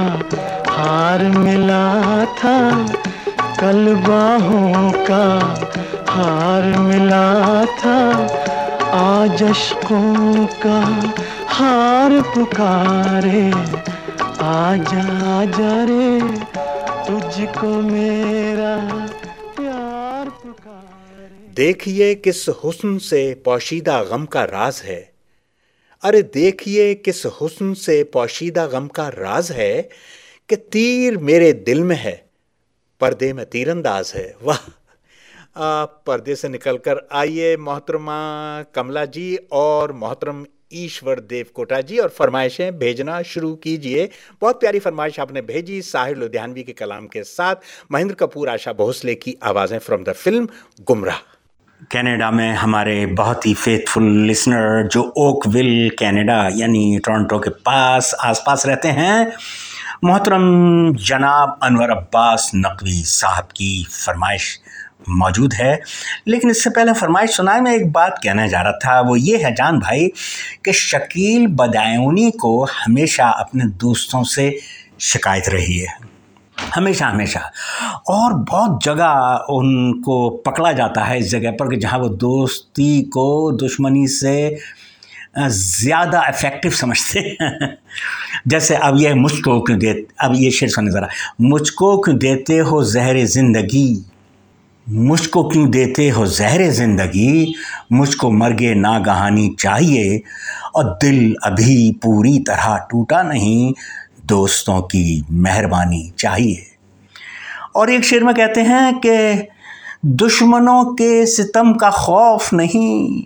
ہار 0.79 1.21
ملا 1.37 2.25
تھا 2.41 2.59
کل 3.59 3.95
باہوں 4.07 4.93
کا 5.07 5.39
ہار 6.17 6.79
ملا 6.79 7.65
تھا۔ 7.81 7.99
آج 8.93 9.43
اشکوں 9.43 10.47
کا 10.59 10.81
ہار 11.61 12.11
پکارے 12.35 13.51
آ 14.41 14.75
جا 14.91 15.45
جا 15.59 15.75
رے، 15.89 16.19
تجھ 17.07 17.41
کو 17.61 17.81
میرا 17.85 18.77
دیکھیے 21.59 22.15
کس 22.15 22.51
حسن 22.65 22.99
سے 22.99 23.35
پوشیدہ 23.45 24.03
غم 24.03 24.27
کا 24.27 24.47
راز 24.47 24.85
ہے۔ 24.85 25.05
ارے 26.03 26.23
دیکھیے 26.23 26.95
کس 26.95 27.27
حسن 27.41 27.75
سے 27.75 28.05
پوشیدہ 28.05 28.67
غم 28.67 28.89
کا 28.89 29.11
راز 29.11 29.51
ہے 29.51 29.83
کہ 30.47 30.57
تیر 30.57 31.19
میرے 31.19 31.53
دل 31.53 31.83
میں 31.83 31.97
ہے۔ 31.97 32.17
پردے 32.99 33.33
میں 33.33 33.45
تیر 33.45 33.71
انداز 33.71 34.15
ہے۔ 34.15 34.33
واہ۔ 34.43 34.71
آپ 35.55 36.05
پردے 36.05 36.35
سے 36.35 36.49
نکل 36.49 36.79
کر 36.79 36.95
آئیے 37.11 37.57
محترمہ 37.57 38.63
کملا 38.73 39.05
جی 39.05 39.37
اور 39.49 39.89
محترم 39.89 40.45
ایشور 40.71 41.17
دیو 41.17 41.45
کوٹا 41.53 41.81
جی 41.81 41.99
اور 41.99 42.09
فرمائشیں 42.09 42.71
بھیجنا 42.71 43.23
شروع 43.23 43.57
کیجیے۔ 43.57 44.07
بہت 44.43 44.61
پیاری 44.61 44.79
فرمائش 44.79 45.19
آپ 45.19 45.33
نے 45.33 45.43
بھیجی 45.43 45.83
ساحر 45.83 46.15
لدھیانوی 46.15 46.63
کے 46.63 46.73
کلام 46.73 47.09
کے 47.09 47.25
ساتھ۔ 47.25 47.65
مہندر 47.91 48.15
کپور 48.15 48.49
آشا 48.49 48.73
بھوسلے 48.73 49.15
کی 49.15 49.35
آوازیں 49.41 49.79
from 49.79 50.03
the 50.03 50.13
film 50.13 50.47
Gumrah. 50.91 51.38
Canada 51.91 52.31
میں 52.31 52.53
ہمارے 52.53 53.07
بہت 53.07 53.47
ہی 53.47 53.55
فیتھ 53.55 53.91
فل 53.91 54.03
لسنر 54.03 54.83
جو 54.83 55.03
اوک 55.03 55.47
ول 55.47 55.89
کینیڈا 55.89 56.49
یعنی 56.55 56.99
ٹورنٹو 57.05 57.39
کے 57.39 57.51
پاس، 57.51 58.15
آس 58.19 58.45
پاس 58.45 58.67
رہتے 58.67 58.93
ہیں، 58.93 59.25
محترم 60.03 60.43
جناب 60.93 61.49
انور 61.61 61.89
عباس 61.89 62.55
نقوی 62.55 63.03
صاحب 63.07 63.53
کی 63.53 63.85
فرمائش 63.91 64.59
موجود 65.07 65.55
ہے۔ 65.59 65.77
لیکن 66.27 66.51
اس 66.51 66.65
سے 66.65 66.71
پہلے 66.71 66.95
فرمائش 66.95 67.31
سنائے، 67.31 67.61
میں 67.61 67.73
ایک 67.73 67.93
بات 67.93 68.23
کہنا 68.23 68.47
جا 68.47 68.63
رہا 68.63 68.79
تھا، 68.79 69.01
وہ 69.01 69.21
یہ 69.21 69.37
ہے 69.45 69.51
جان 69.57 69.79
بھائی 69.79 70.09
کہ 70.63 70.73
شکیل 70.73 71.47
بدایونی 71.47 72.31
کو 72.31 72.65
ہمیشہ 72.65 73.23
اپنے 73.23 73.65
دوستوں 73.65 74.25
سے 74.25 74.51
شکایت 74.99 75.49
رہی 75.49 75.83
ہے۔ 75.83 76.08
ہمیشہ 76.77 77.05
ہمیشہ۔ 77.05 77.39
اور 77.95 78.33
بہت 78.33 78.85
جگہ 78.85 79.37
ان 79.49 80.01
کو 80.03 80.31
پکڑا 80.31 80.73
جاتا 80.73 81.09
ہے 81.09 81.19
اس 81.19 81.31
جگہ 81.31 81.51
پر 81.51 81.71
کہ 81.71 81.77
جہاں 81.77 81.99
وہ 81.99 82.09
دوستی 82.09 83.05
کو 83.05 83.51
دشمنی 83.51 84.07
سے 84.07 84.55
زیادہ 85.49 86.19
افیکٹو 86.19 86.71
سمجھتے 86.71 87.21
ہیں۔ 87.21 87.69
جیسے 88.45 88.75
اب 88.75 88.97
یہ 89.01 89.15
مجھ 89.15 89.43
کو 89.43 89.65
کیوں 89.65 89.79
دے، 89.79 89.93
اب 90.19 90.33
یہ 90.35 90.51
شعر 90.51 90.69
سنیں 90.69 90.91
ذرا۔ 90.91 91.07
مجھ 91.39 91.73
کو 91.73 92.01
کیوں 92.01 92.17
دیتے 92.17 92.61
ہو 92.61 92.83
زہر 92.83 93.27
زندگی؟ 93.27 94.01
مجھ 94.87 95.29
کو 95.29 95.49
کیوں 95.49 95.67
دیتے 95.67 96.11
ہو 96.11 96.25
زہر 96.25 96.71
زندگی؟ 96.71 97.53
مجھ 97.91 98.17
کو 98.17 98.31
مرگے 98.31 98.75
ناگہانی 98.75 99.55
چاہیے۔ 99.59 100.17
اور 100.75 100.97
دل 101.03 101.33
ابھی 101.43 101.93
پوری 102.03 102.43
طرح 102.43 102.77
ٹوٹا 102.77 103.23
نہیں۔ 103.23 103.73
دوستوں 104.31 104.83
کی 104.83 105.23
مہربانی 105.29 106.11
چاہیے۔ 106.11 106.65
اور 107.75 107.89
ایک 107.89 108.05
شعر 108.05 108.21
میں 108.21 108.35
کہتے 108.35 108.63
ہیں 108.63 109.01
کہ 109.03 109.43
دشمنوں 110.03 110.97
کے 110.97 111.27
ستم 111.27 111.79
کا 111.79 111.91
خوف 111.91 112.53
نہیں۔ 112.53 113.23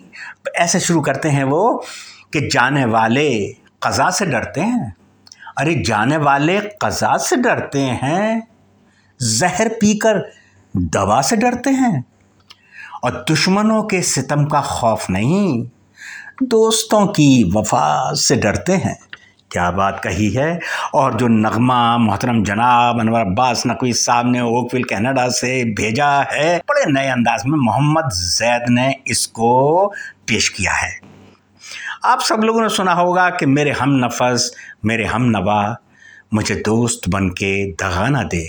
ایسے 0.55 0.79
شروع 0.79 1.01
کرتے 1.01 1.31
ہیں 1.31 1.43
وہ 1.43 1.79
کہ 2.31 2.39
جانے 2.53 2.85
والے 2.85 3.53
قضا 3.79 4.11
سے 4.11 4.25
ڈرتے 4.25 4.61
ہیں۔ 4.61 4.89
ارے 5.57 5.83
جانے 5.83 6.17
والے 6.17 6.59
قضا 6.79 7.17
سے 7.17 7.35
ڈرتے 7.35 7.85
ہیں، 7.85 8.41
زہر 9.19 9.67
پی 9.81 9.97
کر 9.97 10.15
دوا 10.73 11.21
سے 11.23 11.35
ڈرتے 11.35 11.69
ہیں۔ 11.69 12.01
اور 13.01 13.11
دشمنوں 13.29 13.83
کے 13.83 14.01
ستم 14.01 14.45
کا 14.45 14.61
خوف 14.61 15.09
نہیں، 15.09 15.63
دوستوں 16.43 17.05
کی 17.05 17.43
وفا 17.53 18.15
سے 18.15 18.35
ڈرتے 18.35 18.77
ہیں۔ 18.77 18.95
کیا 19.53 19.69
بات 19.69 20.03
کہی 20.03 20.37
ہے؟ 20.37 20.59
اور 20.93 21.11
جو 21.11 21.27
نغمہ 21.27 21.97
محترم 21.97 22.43
جناب 22.43 22.99
انور 22.99 23.21
عباس 23.21 23.65
نقوی 23.65 23.91
صاحب 23.91 24.27
نے 24.27 24.39
اوکویل 24.39 24.83
کینیڈا 24.83 25.29
سے 25.29 25.63
بھیجا 25.75 26.21
ہے، 26.21 26.59
بڑے 26.67 26.91
نئے 26.91 27.11
انداز 27.11 27.45
میں 27.45 27.59
محمد 27.61 28.13
زید 28.13 28.69
نے 28.69 28.91
اس 29.05 29.27
کو 29.27 29.93
پیش 30.25 30.51
کیا 30.51 30.71
ہے۔ 30.71 31.13
آپ 32.03 32.25
سب 32.25 32.43
لوگوں 32.43 32.61
نے 32.61 32.69
سنا 32.69 32.95
ہوگا 32.95 33.29
کہ 33.29 33.45
میرے 33.45 33.71
ہم 33.71 33.95
نفس، 33.95 34.51
میرے 34.83 35.05
ہم 35.05 35.25
نوا، 35.25 35.73
مجھے 36.31 36.55
دوست 36.55 37.09
بن 37.09 37.29
کے 37.29 37.73
دغا 37.79 38.09
نہ 38.09 38.17
دے۔ 38.17 38.45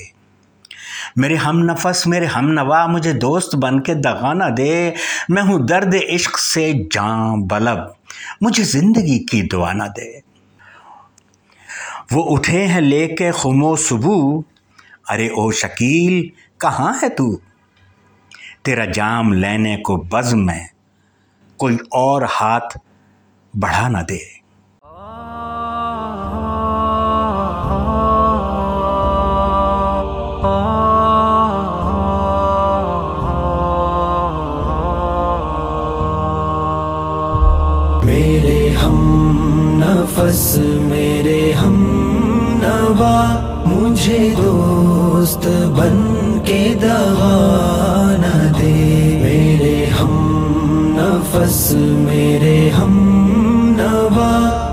میرے 1.17 1.37
ہم 1.37 1.59
نفس، 1.59 2.07
میرے 2.07 2.27
ہم 2.27 2.49
نوا، 2.49 2.87
مجھے 2.87 3.13
دوست 3.13 3.57
بن 3.57 3.81
کے 3.81 3.95
دغا 3.95 4.33
نہ 4.33 4.45
دے۔ 4.45 4.91
میں 5.29 5.43
ہوں 5.43 5.59
درد 5.59 5.95
عشق 6.15 6.39
سے 6.39 6.73
جاں 6.91 7.37
بلب، 7.37 7.79
مجھے 8.41 8.65
زندگی 8.65 9.19
کی 9.19 9.43
دعا 9.43 9.73
نہ 9.73 9.85
دے۔ 9.97 10.24
وہ 12.11 12.37
اٹھے 12.37 12.67
ہیں 12.67 12.81
لے 12.81 13.09
کے 13.09 13.31
خم 13.31 13.63
و 13.63 13.77
صبح 13.77 14.41
ارے 15.09 15.27
او 15.27 15.51
شکیل، 15.51 16.29
کہاں 16.61 16.93
ہے 17.03 17.09
تو؟ 17.09 17.37
تیرا 18.63 18.85
جام 18.85 19.33
لینے 19.33 19.77
کو 19.77 19.97
بزم 19.97 20.47
میں 20.47 20.65
کوئی 21.57 21.77
اور 21.91 22.23
ہاتھ 22.41 22.79
بڑھا 23.55 23.89
نہ 23.89 23.99
دے۔ 23.99 24.35
میرے 38.05 38.75
ہم 38.83 38.97
نفس، 39.79 40.59
میرے 40.81 41.53
ہم 41.53 41.94
نوا 42.65 43.17
مجھے 43.67 44.19
دوست 44.37 45.47
بن 45.77 45.97
کے 46.45 46.63
دہانہ 46.83 48.35
دے۔ 48.59 48.73
میرے 49.23 49.85
ہم 50.01 50.13
نفس، 50.99 51.61
میرے 51.77 52.59
ہم 52.79 52.95
نوا 53.79 54.33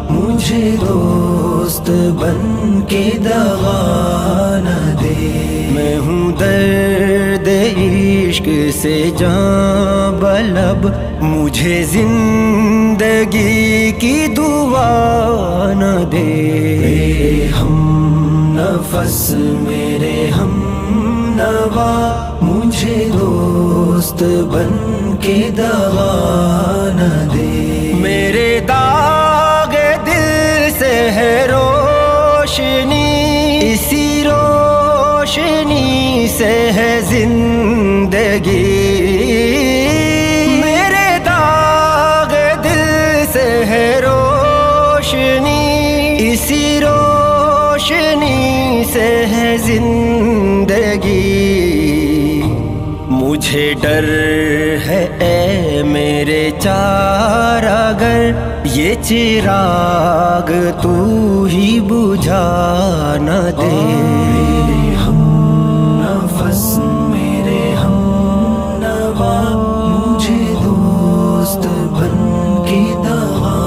مجھے 0.10 0.70
دوست 0.82 1.90
بن 2.20 2.82
کے 2.88 3.10
دہانہ 3.26 4.80
دے۔ 5.04 5.68
میں 5.72 5.98
ہوں 6.00 6.32
درد 6.40 7.48
عشق 7.78 8.48
سے 8.82 9.00
جاں 9.18 10.12
بلب، 10.22 10.88
مجھے 11.22 11.84
زندگی 11.92 13.92
کی 13.92 14.28
دعا 14.38 15.11
نفس 18.94 19.34
میرے 19.60 20.30
ہم 20.30 20.50
نوا 21.36 21.92
مجھے 22.42 22.96
دوست 23.14 24.24
بن 24.52 25.16
کے 25.22 25.36
دوا 25.58 26.12
نہ 26.96 27.31
چار 56.62 57.64
اگر 57.66 58.32
یہ 58.66 58.94
چراغ 59.04 60.52
تو 60.82 60.94
ہی 61.52 61.80
بجھا 61.88 62.44
نہ 63.22 63.40
دے 63.58 63.70
ہم 64.98 65.22
نفس 66.02 66.64
مجھے 69.88 70.40
دوست 70.64 71.68
بن 71.92 72.66
کی 72.68 72.86
دوا 73.04 73.58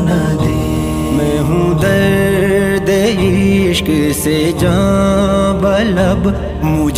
نہ 0.00 0.20
ہوں 1.40 1.74
درد 1.82 2.90
عشق 2.90 3.90
سے 4.22 4.40
جان 4.60 5.58
بلب 5.60 6.28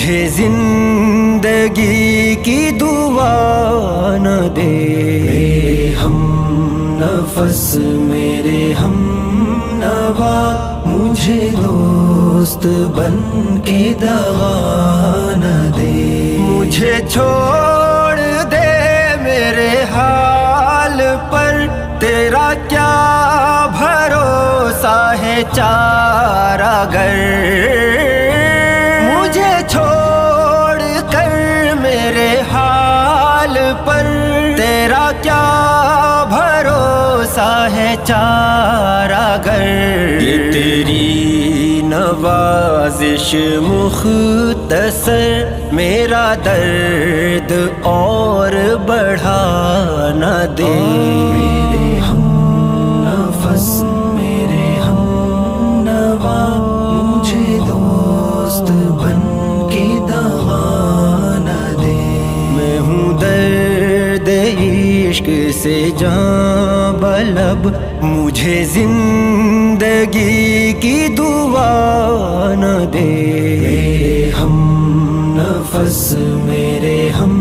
مجھے 0.08 0.28
زندگی 0.28 2.34
کی 2.34 2.70
دعا 2.80 4.16
نہ 4.16 4.48
دے۔ 4.56 5.94
ہم 6.02 6.16
نفس، 7.00 7.76
میرے 7.80 8.72
ہم 8.72 8.94
نوا۔ 9.72 10.82
مجھے 10.86 11.48
دوست 11.56 12.66
بن 12.66 13.60
کے 13.60 13.94
دوا 14.00 15.32
نہ 15.36 15.76
دے۔ 15.76 16.36
مجھے 16.40 16.94
چھوڑ 17.08 18.16
دے 18.50 19.22
میرے 19.22 19.84
حال 19.92 21.00
پر۔ 21.30 21.66
تیرا 22.00 22.52
کیا 22.68 23.66
بھروسہ 23.78 25.14
ہے 25.22 25.42
چارہ 25.52 26.84
گھر 26.92 28.07
ہے 37.78 37.94
چارہ 38.04 39.42
گر 39.46 39.62
یہ 40.20 40.52
تیری 40.52 41.80
نوازش 41.84 43.34
مختصر 43.62 45.44
میرا 45.72 46.34
درد 46.44 47.52
اور 47.82 48.52
بڑھا 48.86 49.42
نہ 50.14 50.34
دے۔ 50.58 50.72
میرے 51.34 51.98
ہم 51.98 52.22
نفس 53.06 53.68
مجھے 57.04 57.58
دوست 57.68 58.70
بن 59.02 59.20
کے 59.70 59.86
نہ 61.44 61.74
دے۔ 61.82 61.96
میں 62.56 62.78
ہوں 62.78 63.18
درد 63.20 64.28
عشق 64.28 65.30
سے 65.62 65.90
جان۔ 65.98 66.77
بلب 67.18 67.66
مجھے 68.02 68.64
زندگی 68.64 70.72
کی 70.80 71.06
دعا 71.18 72.54
نہ 72.54 72.74
دے۔ 72.92 73.06
میرے 73.60 74.30
ہم 74.40 74.54
نفس 75.38 76.12
میرے 76.44 77.10
ہم 77.20 77.34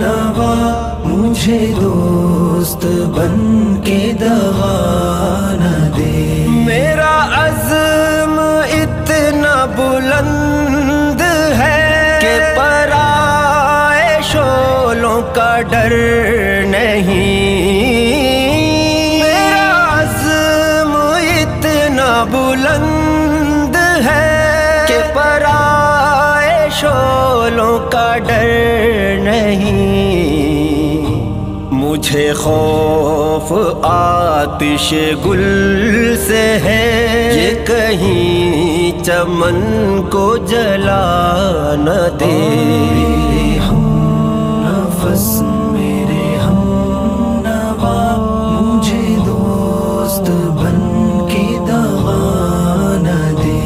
نوا 0.00 0.54
مجھے 1.04 1.58
دوست 1.80 2.84
بن 3.16 3.74
کے 3.84 4.00
دوا 4.20 4.76
نہ 5.60 5.74
دے۔ 5.96 6.46
میرا 6.66 7.16
عزم 7.44 8.38
اتنا 8.72 9.54
بلند 9.76 11.20
ہے 11.58 12.18
کہ 12.22 12.38
پرائے 12.56 14.20
شولوں 14.32 15.20
کا 15.34 15.50
ڈر 15.70 15.92
مجھے 32.10 32.32
خوف 32.32 33.52
آتش 33.82 34.94
گل 35.26 36.16
سے 36.26 36.58
ہے۔ 36.64 36.86
یہ 37.36 37.66
کہیں 37.66 39.04
چمن 39.04 40.00
کو 40.10 40.36
جلا 40.36 41.74
نہ 41.78 42.08
دے۔ 42.20 43.58
ہم 43.58 43.86
نفس 44.66 45.42
میرے 45.42 46.36
ہم 46.36 46.58
نوا۔ 47.44 47.98
مجھے 48.60 49.16
دوست 49.26 50.30
بن 50.30 50.78
کے 51.32 51.46
نہ 53.02 53.32
دے۔ 53.42 53.60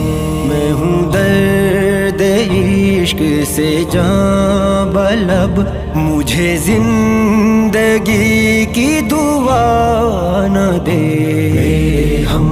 میں 0.48 0.72
ہوں 0.72 1.12
درد 1.12 2.22
عشق 2.22 3.22
سے 3.54 3.84
جاں 3.90 4.92
بلب۔ 4.92 5.83
مجھے 5.94 6.56
زندگی 6.56 8.66
کی 8.74 9.00
دعا 9.10 10.46
نہ 10.46 10.78
دے۔ 10.78 12.24
ہم 12.34 12.48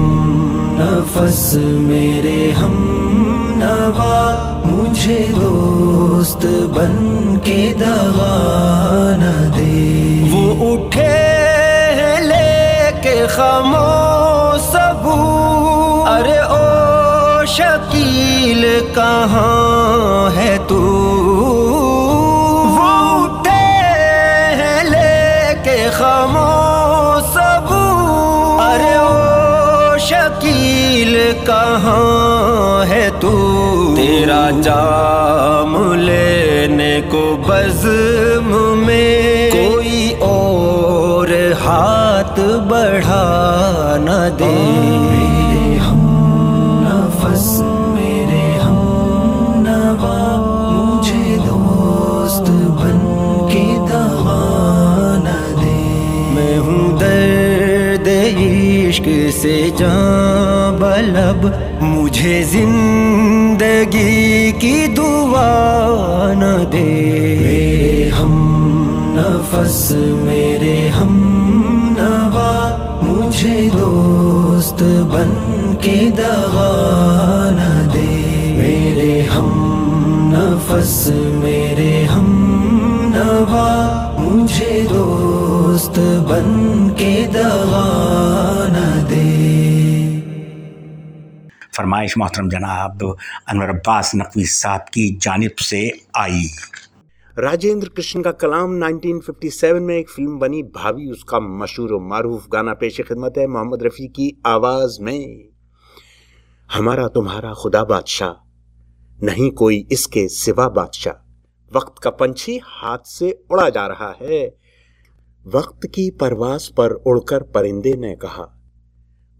نفس، 0.79 1.55
میرے 1.59 2.51
ہم 2.51 2.93
نوا۔ 3.55 4.59
مجھے 4.65 5.25
دوست 5.35 6.45
بن 6.45 7.35
کے 7.43 7.73
دوا 7.79 8.37
نہ 9.17 9.57
دے۔ 9.57 10.23
وہ 10.31 10.73
اٹھے 10.73 11.39
لے 12.19 12.91
کے 13.01 13.25
خمو 13.29 14.51
سبو۔ 14.71 16.03
ارے 16.07 16.37
او 16.37 17.45
شکیل، 17.45 18.79
کہاں 18.95 20.37
ہے 20.37 20.57
تو؟ 20.67 21.02
کہاں 31.45 32.85
ہے 32.89 33.09
تو؟ 33.19 33.31
تیرا 33.95 34.49
جام 34.63 35.75
لینے 35.93 37.01
کو 37.11 37.23
بزم 37.47 38.53
میں 38.85 39.51
کوئی 39.51 40.13
اور 40.19 41.27
ہاتھ 41.65 42.39
بڑھا 42.69 43.23
نہ 43.99 44.19
دے۔ 44.39 44.53
ہم 45.79 46.01
نفس 46.83 47.47
میرے 47.93 48.45
ہم 48.59 48.77
نوا 49.65 50.17
مجھے 50.71 51.37
دوست 51.47 52.49
بن 52.79 52.99
کے 53.51 53.65
دوا 53.91 54.41
نہ 55.23 55.39
دے 55.61 55.81
میں 56.33 56.57
ہوں 56.57 56.97
درد 56.99 58.07
عشق 58.07 59.09
سے 59.41 59.69
جاں 59.77 60.52
بلب 61.13 61.45
مجھے 61.81 62.43
زندگی 62.43 64.51
کی 64.59 64.87
دعا 64.97 66.33
نہ 66.33 66.63
دے۔ 66.71 67.37
میرے 67.41 68.09
ہم 68.19 69.15
نفس، 69.17 69.93
میرے 69.97 70.89
ہم 70.89 71.93
نوا، 71.97 72.77
مجھے 73.01 73.69
دوست 73.79 74.83
بن 74.83 75.33
کے 75.81 76.09
دوا 76.17 77.49
نہ 77.51 77.93
دے۔ 77.93 78.07
میرے 78.57 79.21
ہم 79.35 79.49
نفس، 80.33 81.09
میرے 81.33 82.05
ہم 82.15 82.27
نوا، 83.15 83.69
مجھے 84.19 84.87
دوست 84.89 85.99
بن 86.27 86.87
کے 86.97 87.25
دوا 87.33 88.62
فرمائش، 91.83 92.17
محترم 92.17 92.47
جناب، 92.47 93.05
انور 93.47 93.69
عباس 93.69 94.15
نقوی 94.15 94.43
صاحب 94.43 94.87
کی 94.87 95.17
جانب 95.21 95.59
سے 95.59 95.89
آئی۔ 96.13 96.47
راجندر 97.37 97.89
کرشن 97.89 98.21
کا 98.21 98.31
کلام 98.31 98.75
1957 98.75 99.83
میں 99.83 99.95
ایک 99.95 100.09
فلم 100.09 100.37
بنی۔ 100.37 100.63
بھاوی، 100.63 101.09
اس 101.09 101.25
کا 101.25 101.39
مشہور 101.39 101.89
و 101.91 101.99
معروف 101.99 102.47
گانا 102.53 102.73
پیش 102.73 103.01
خدمت 103.09 103.37
ہے 103.37 103.47
محمد 103.47 103.81
رفیع 103.81 104.07
کی 104.07 104.31
آواز 104.43 104.99
میں۔ 104.99 105.25
ہمارا 106.79 107.07
تمہارا 107.07 107.53
خدا 107.53 107.83
بادشاہ، 107.83 108.33
نہیں 109.21 109.55
کوئی 109.55 109.83
اس 109.89 110.07
کے 110.07 110.27
سوا 110.27 110.67
بادشاہ۔ 110.67 111.13
وقت 111.73 111.99
کا 111.99 112.11
پنچھی 112.11 112.57
ہاتھ 112.57 113.07
سے 113.07 113.31
اڑا 113.49 113.69
جا 113.69 113.87
رہا 113.87 114.11
ہے۔ 114.21 114.49
وقت 115.53 115.81
کی 115.81 116.11
پرواز 116.11 116.69
پر 116.75 116.93
اڑ 117.05 117.19
کر 117.19 117.41
پرندے 117.41 117.93
نے 117.93 118.15
کہا۔ 118.15 118.45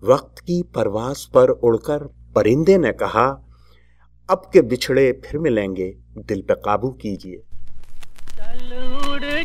وقت 0.01 0.41
کی 0.41 0.63
پرواز 0.63 1.31
پر 1.31 1.49
اڑ 1.61 1.77
کر 1.77 2.03
پرندے 2.33 2.77
نے 2.77 2.93
کہا، 2.93 3.35
اب 4.27 4.51
کے 4.51 4.61
بچھڑے 4.61 5.13
پھر 5.13 5.39
ملیں 5.39 5.75
گے، 5.75 5.91
دل 6.15 6.41
پہ 6.41 6.53
قابو 6.53 6.91
کیجیے 6.91 7.53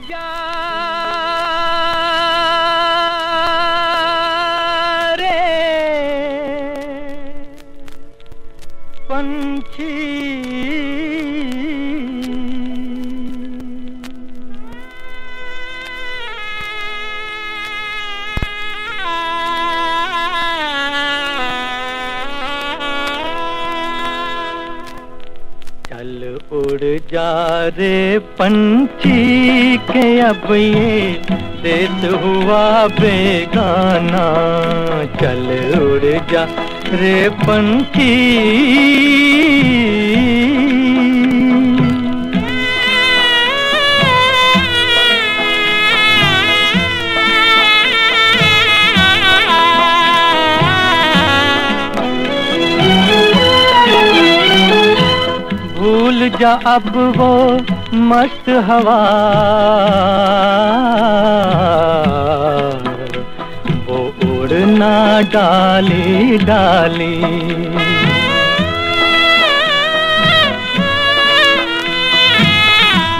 جا۔ 0.09 0.34
رے۔ 5.16 5.59
پنچھی 9.09 10.78
جارے 27.07 27.70
رے 27.78 28.18
پنچھی 28.36 29.76
کے 29.86 30.07
اب 30.22 30.53
یہ 30.55 31.32
ریت 31.62 32.05
ہوا 32.22 32.86
بیگانا 33.01 34.26
چل 35.20 35.46
اڑ 35.74 36.03
جا 36.30 36.44
رے 36.92 37.28
پنچھی 37.46 39.28
جا 56.39 56.57
اب 56.64 56.97
وہ 57.16 57.59
مست 57.93 58.49
ہوا۔ 58.49 58.99
وہ 63.87 64.11
اڑنا 64.22 65.20
ڈالی 65.31 66.37
ڈالی۔ 66.45 67.22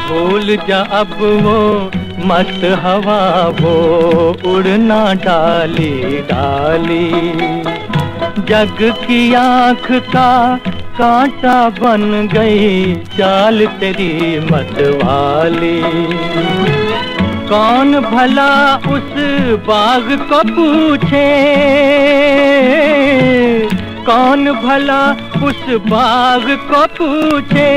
بھول 0.07 0.57
جا 0.67 0.83
اب 0.91 1.07
وہ 1.19 1.91
مست 2.25 2.65
ہوا۔ 2.65 3.51
وہ 3.61 4.33
اڑنا 4.45 5.05
ڈالی 5.23 6.21
ڈالی۔ 6.27 7.11
جگ 8.47 8.83
کی 9.07 9.37
آنکھ 9.37 9.93
کا 10.13 10.57
کانٹا 10.99 11.69
بن 11.79 12.27
گئی 12.29 12.95
چال 13.17 13.65
تیری 13.81 14.39
مت 14.41 14.81
والی 15.03 15.81
کون 17.49 17.95
بھلا 18.09 18.49
اس 18.87 19.13
باغ 19.67 20.11
کو 20.29 20.41
پوچھے 20.57 21.23
کون 24.05 24.45
بھلا 24.61 25.01
اس 25.43 25.69
باغ 25.89 26.51
کو 26.69 26.85
پوچھے 26.97 27.71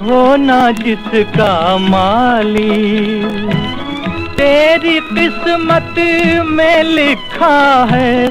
ہونا 0.00 0.58
جس 0.78 1.14
کا 1.36 1.76
مالی 1.80 3.22
تیری 4.36 4.98
قسمت 5.10 5.98
میں 6.48 6.82
لکھا 6.84 7.56
ہے 7.90 8.28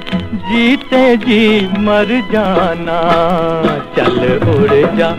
جیتے 0.49 1.15
جی 1.25 1.67
مر 1.77 2.11
جانا، 2.31 3.01
چل 3.95 4.19
اڑ 4.47 4.73
جا۔ 4.97 5.09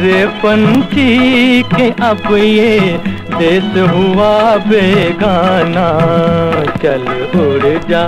رے 0.00 0.24
پنچھی 0.40 1.62
کہ 1.76 1.90
اب 1.98 2.36
یہ 2.36 2.96
دیس 3.38 3.76
ہوا 3.92 4.56
بے 4.68 5.10
گانا 5.20 5.88
چل 6.82 7.04
اڑ 7.34 7.68
جا۔ 7.88 8.06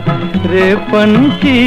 رے 0.50 0.74
پنچھی 0.90 1.58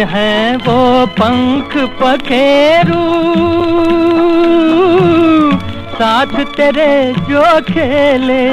ہیں 0.00 0.56
وہ 0.66 1.06
پنکھ 1.16 1.76
پکھیرو۔ 1.98 3.22
ساتھ 5.98 6.56
تیرے 6.56 7.12
جو 7.28 7.42
کھیلے۔ 7.66 8.48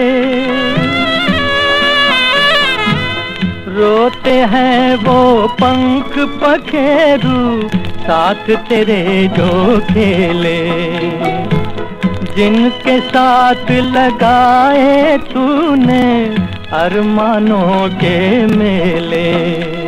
روتے 3.66 4.46
ہیں 4.52 4.96
وہ 5.06 5.48
پنکھ 5.48 6.20
پکھیرو، 6.40 7.62
ساتھ 8.06 8.50
تیرے 8.68 9.28
جو 9.38 9.80
کھیلے۔ 9.88 10.70
جن 12.36 12.68
کے 12.84 12.98
ساتھ 13.14 13.72
لگائے 13.72 15.18
تو 15.34 15.76
نے 15.76 16.30
ارمانوں 16.72 17.88
کے 18.00 18.46
میلے۔ 18.56 19.79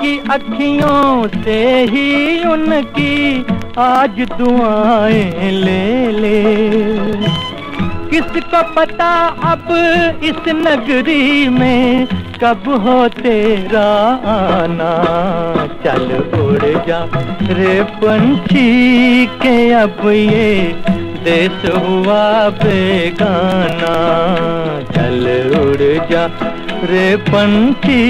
کی 0.00 0.18
اکھیوں 0.28 1.26
سے 1.44 1.84
ہی 1.92 2.38
ان 2.52 2.70
کی 2.94 3.42
آج 3.76 4.20
دعائیں 4.38 5.50
لے 5.52 6.10
لے۔ 6.12 6.42
کس 8.10 8.36
کو 8.50 8.56
پتا 8.74 9.10
اب 9.42 9.72
اس 10.20 10.46
نگری 10.46 11.48
میں 11.48 12.06
کب 12.40 12.68
ہو 12.82 13.06
تیرا 13.22 13.88
آنا؟ 14.34 14.92
چل 15.82 16.06
اڑ 16.32 16.66
جا 16.86 17.04
رے 17.48 17.80
پنچھی 18.00 19.26
کے 19.40 19.74
اب 19.74 20.08
یہ 20.12 20.72
دیس 21.26 21.64
ہوا 21.74 22.48
بے 22.62 23.10
گانا 23.20 23.94
چل 24.94 25.26
اڑ 25.58 25.80
جا 26.10 26.26
رے 26.90 27.08
پنچی 27.30 28.04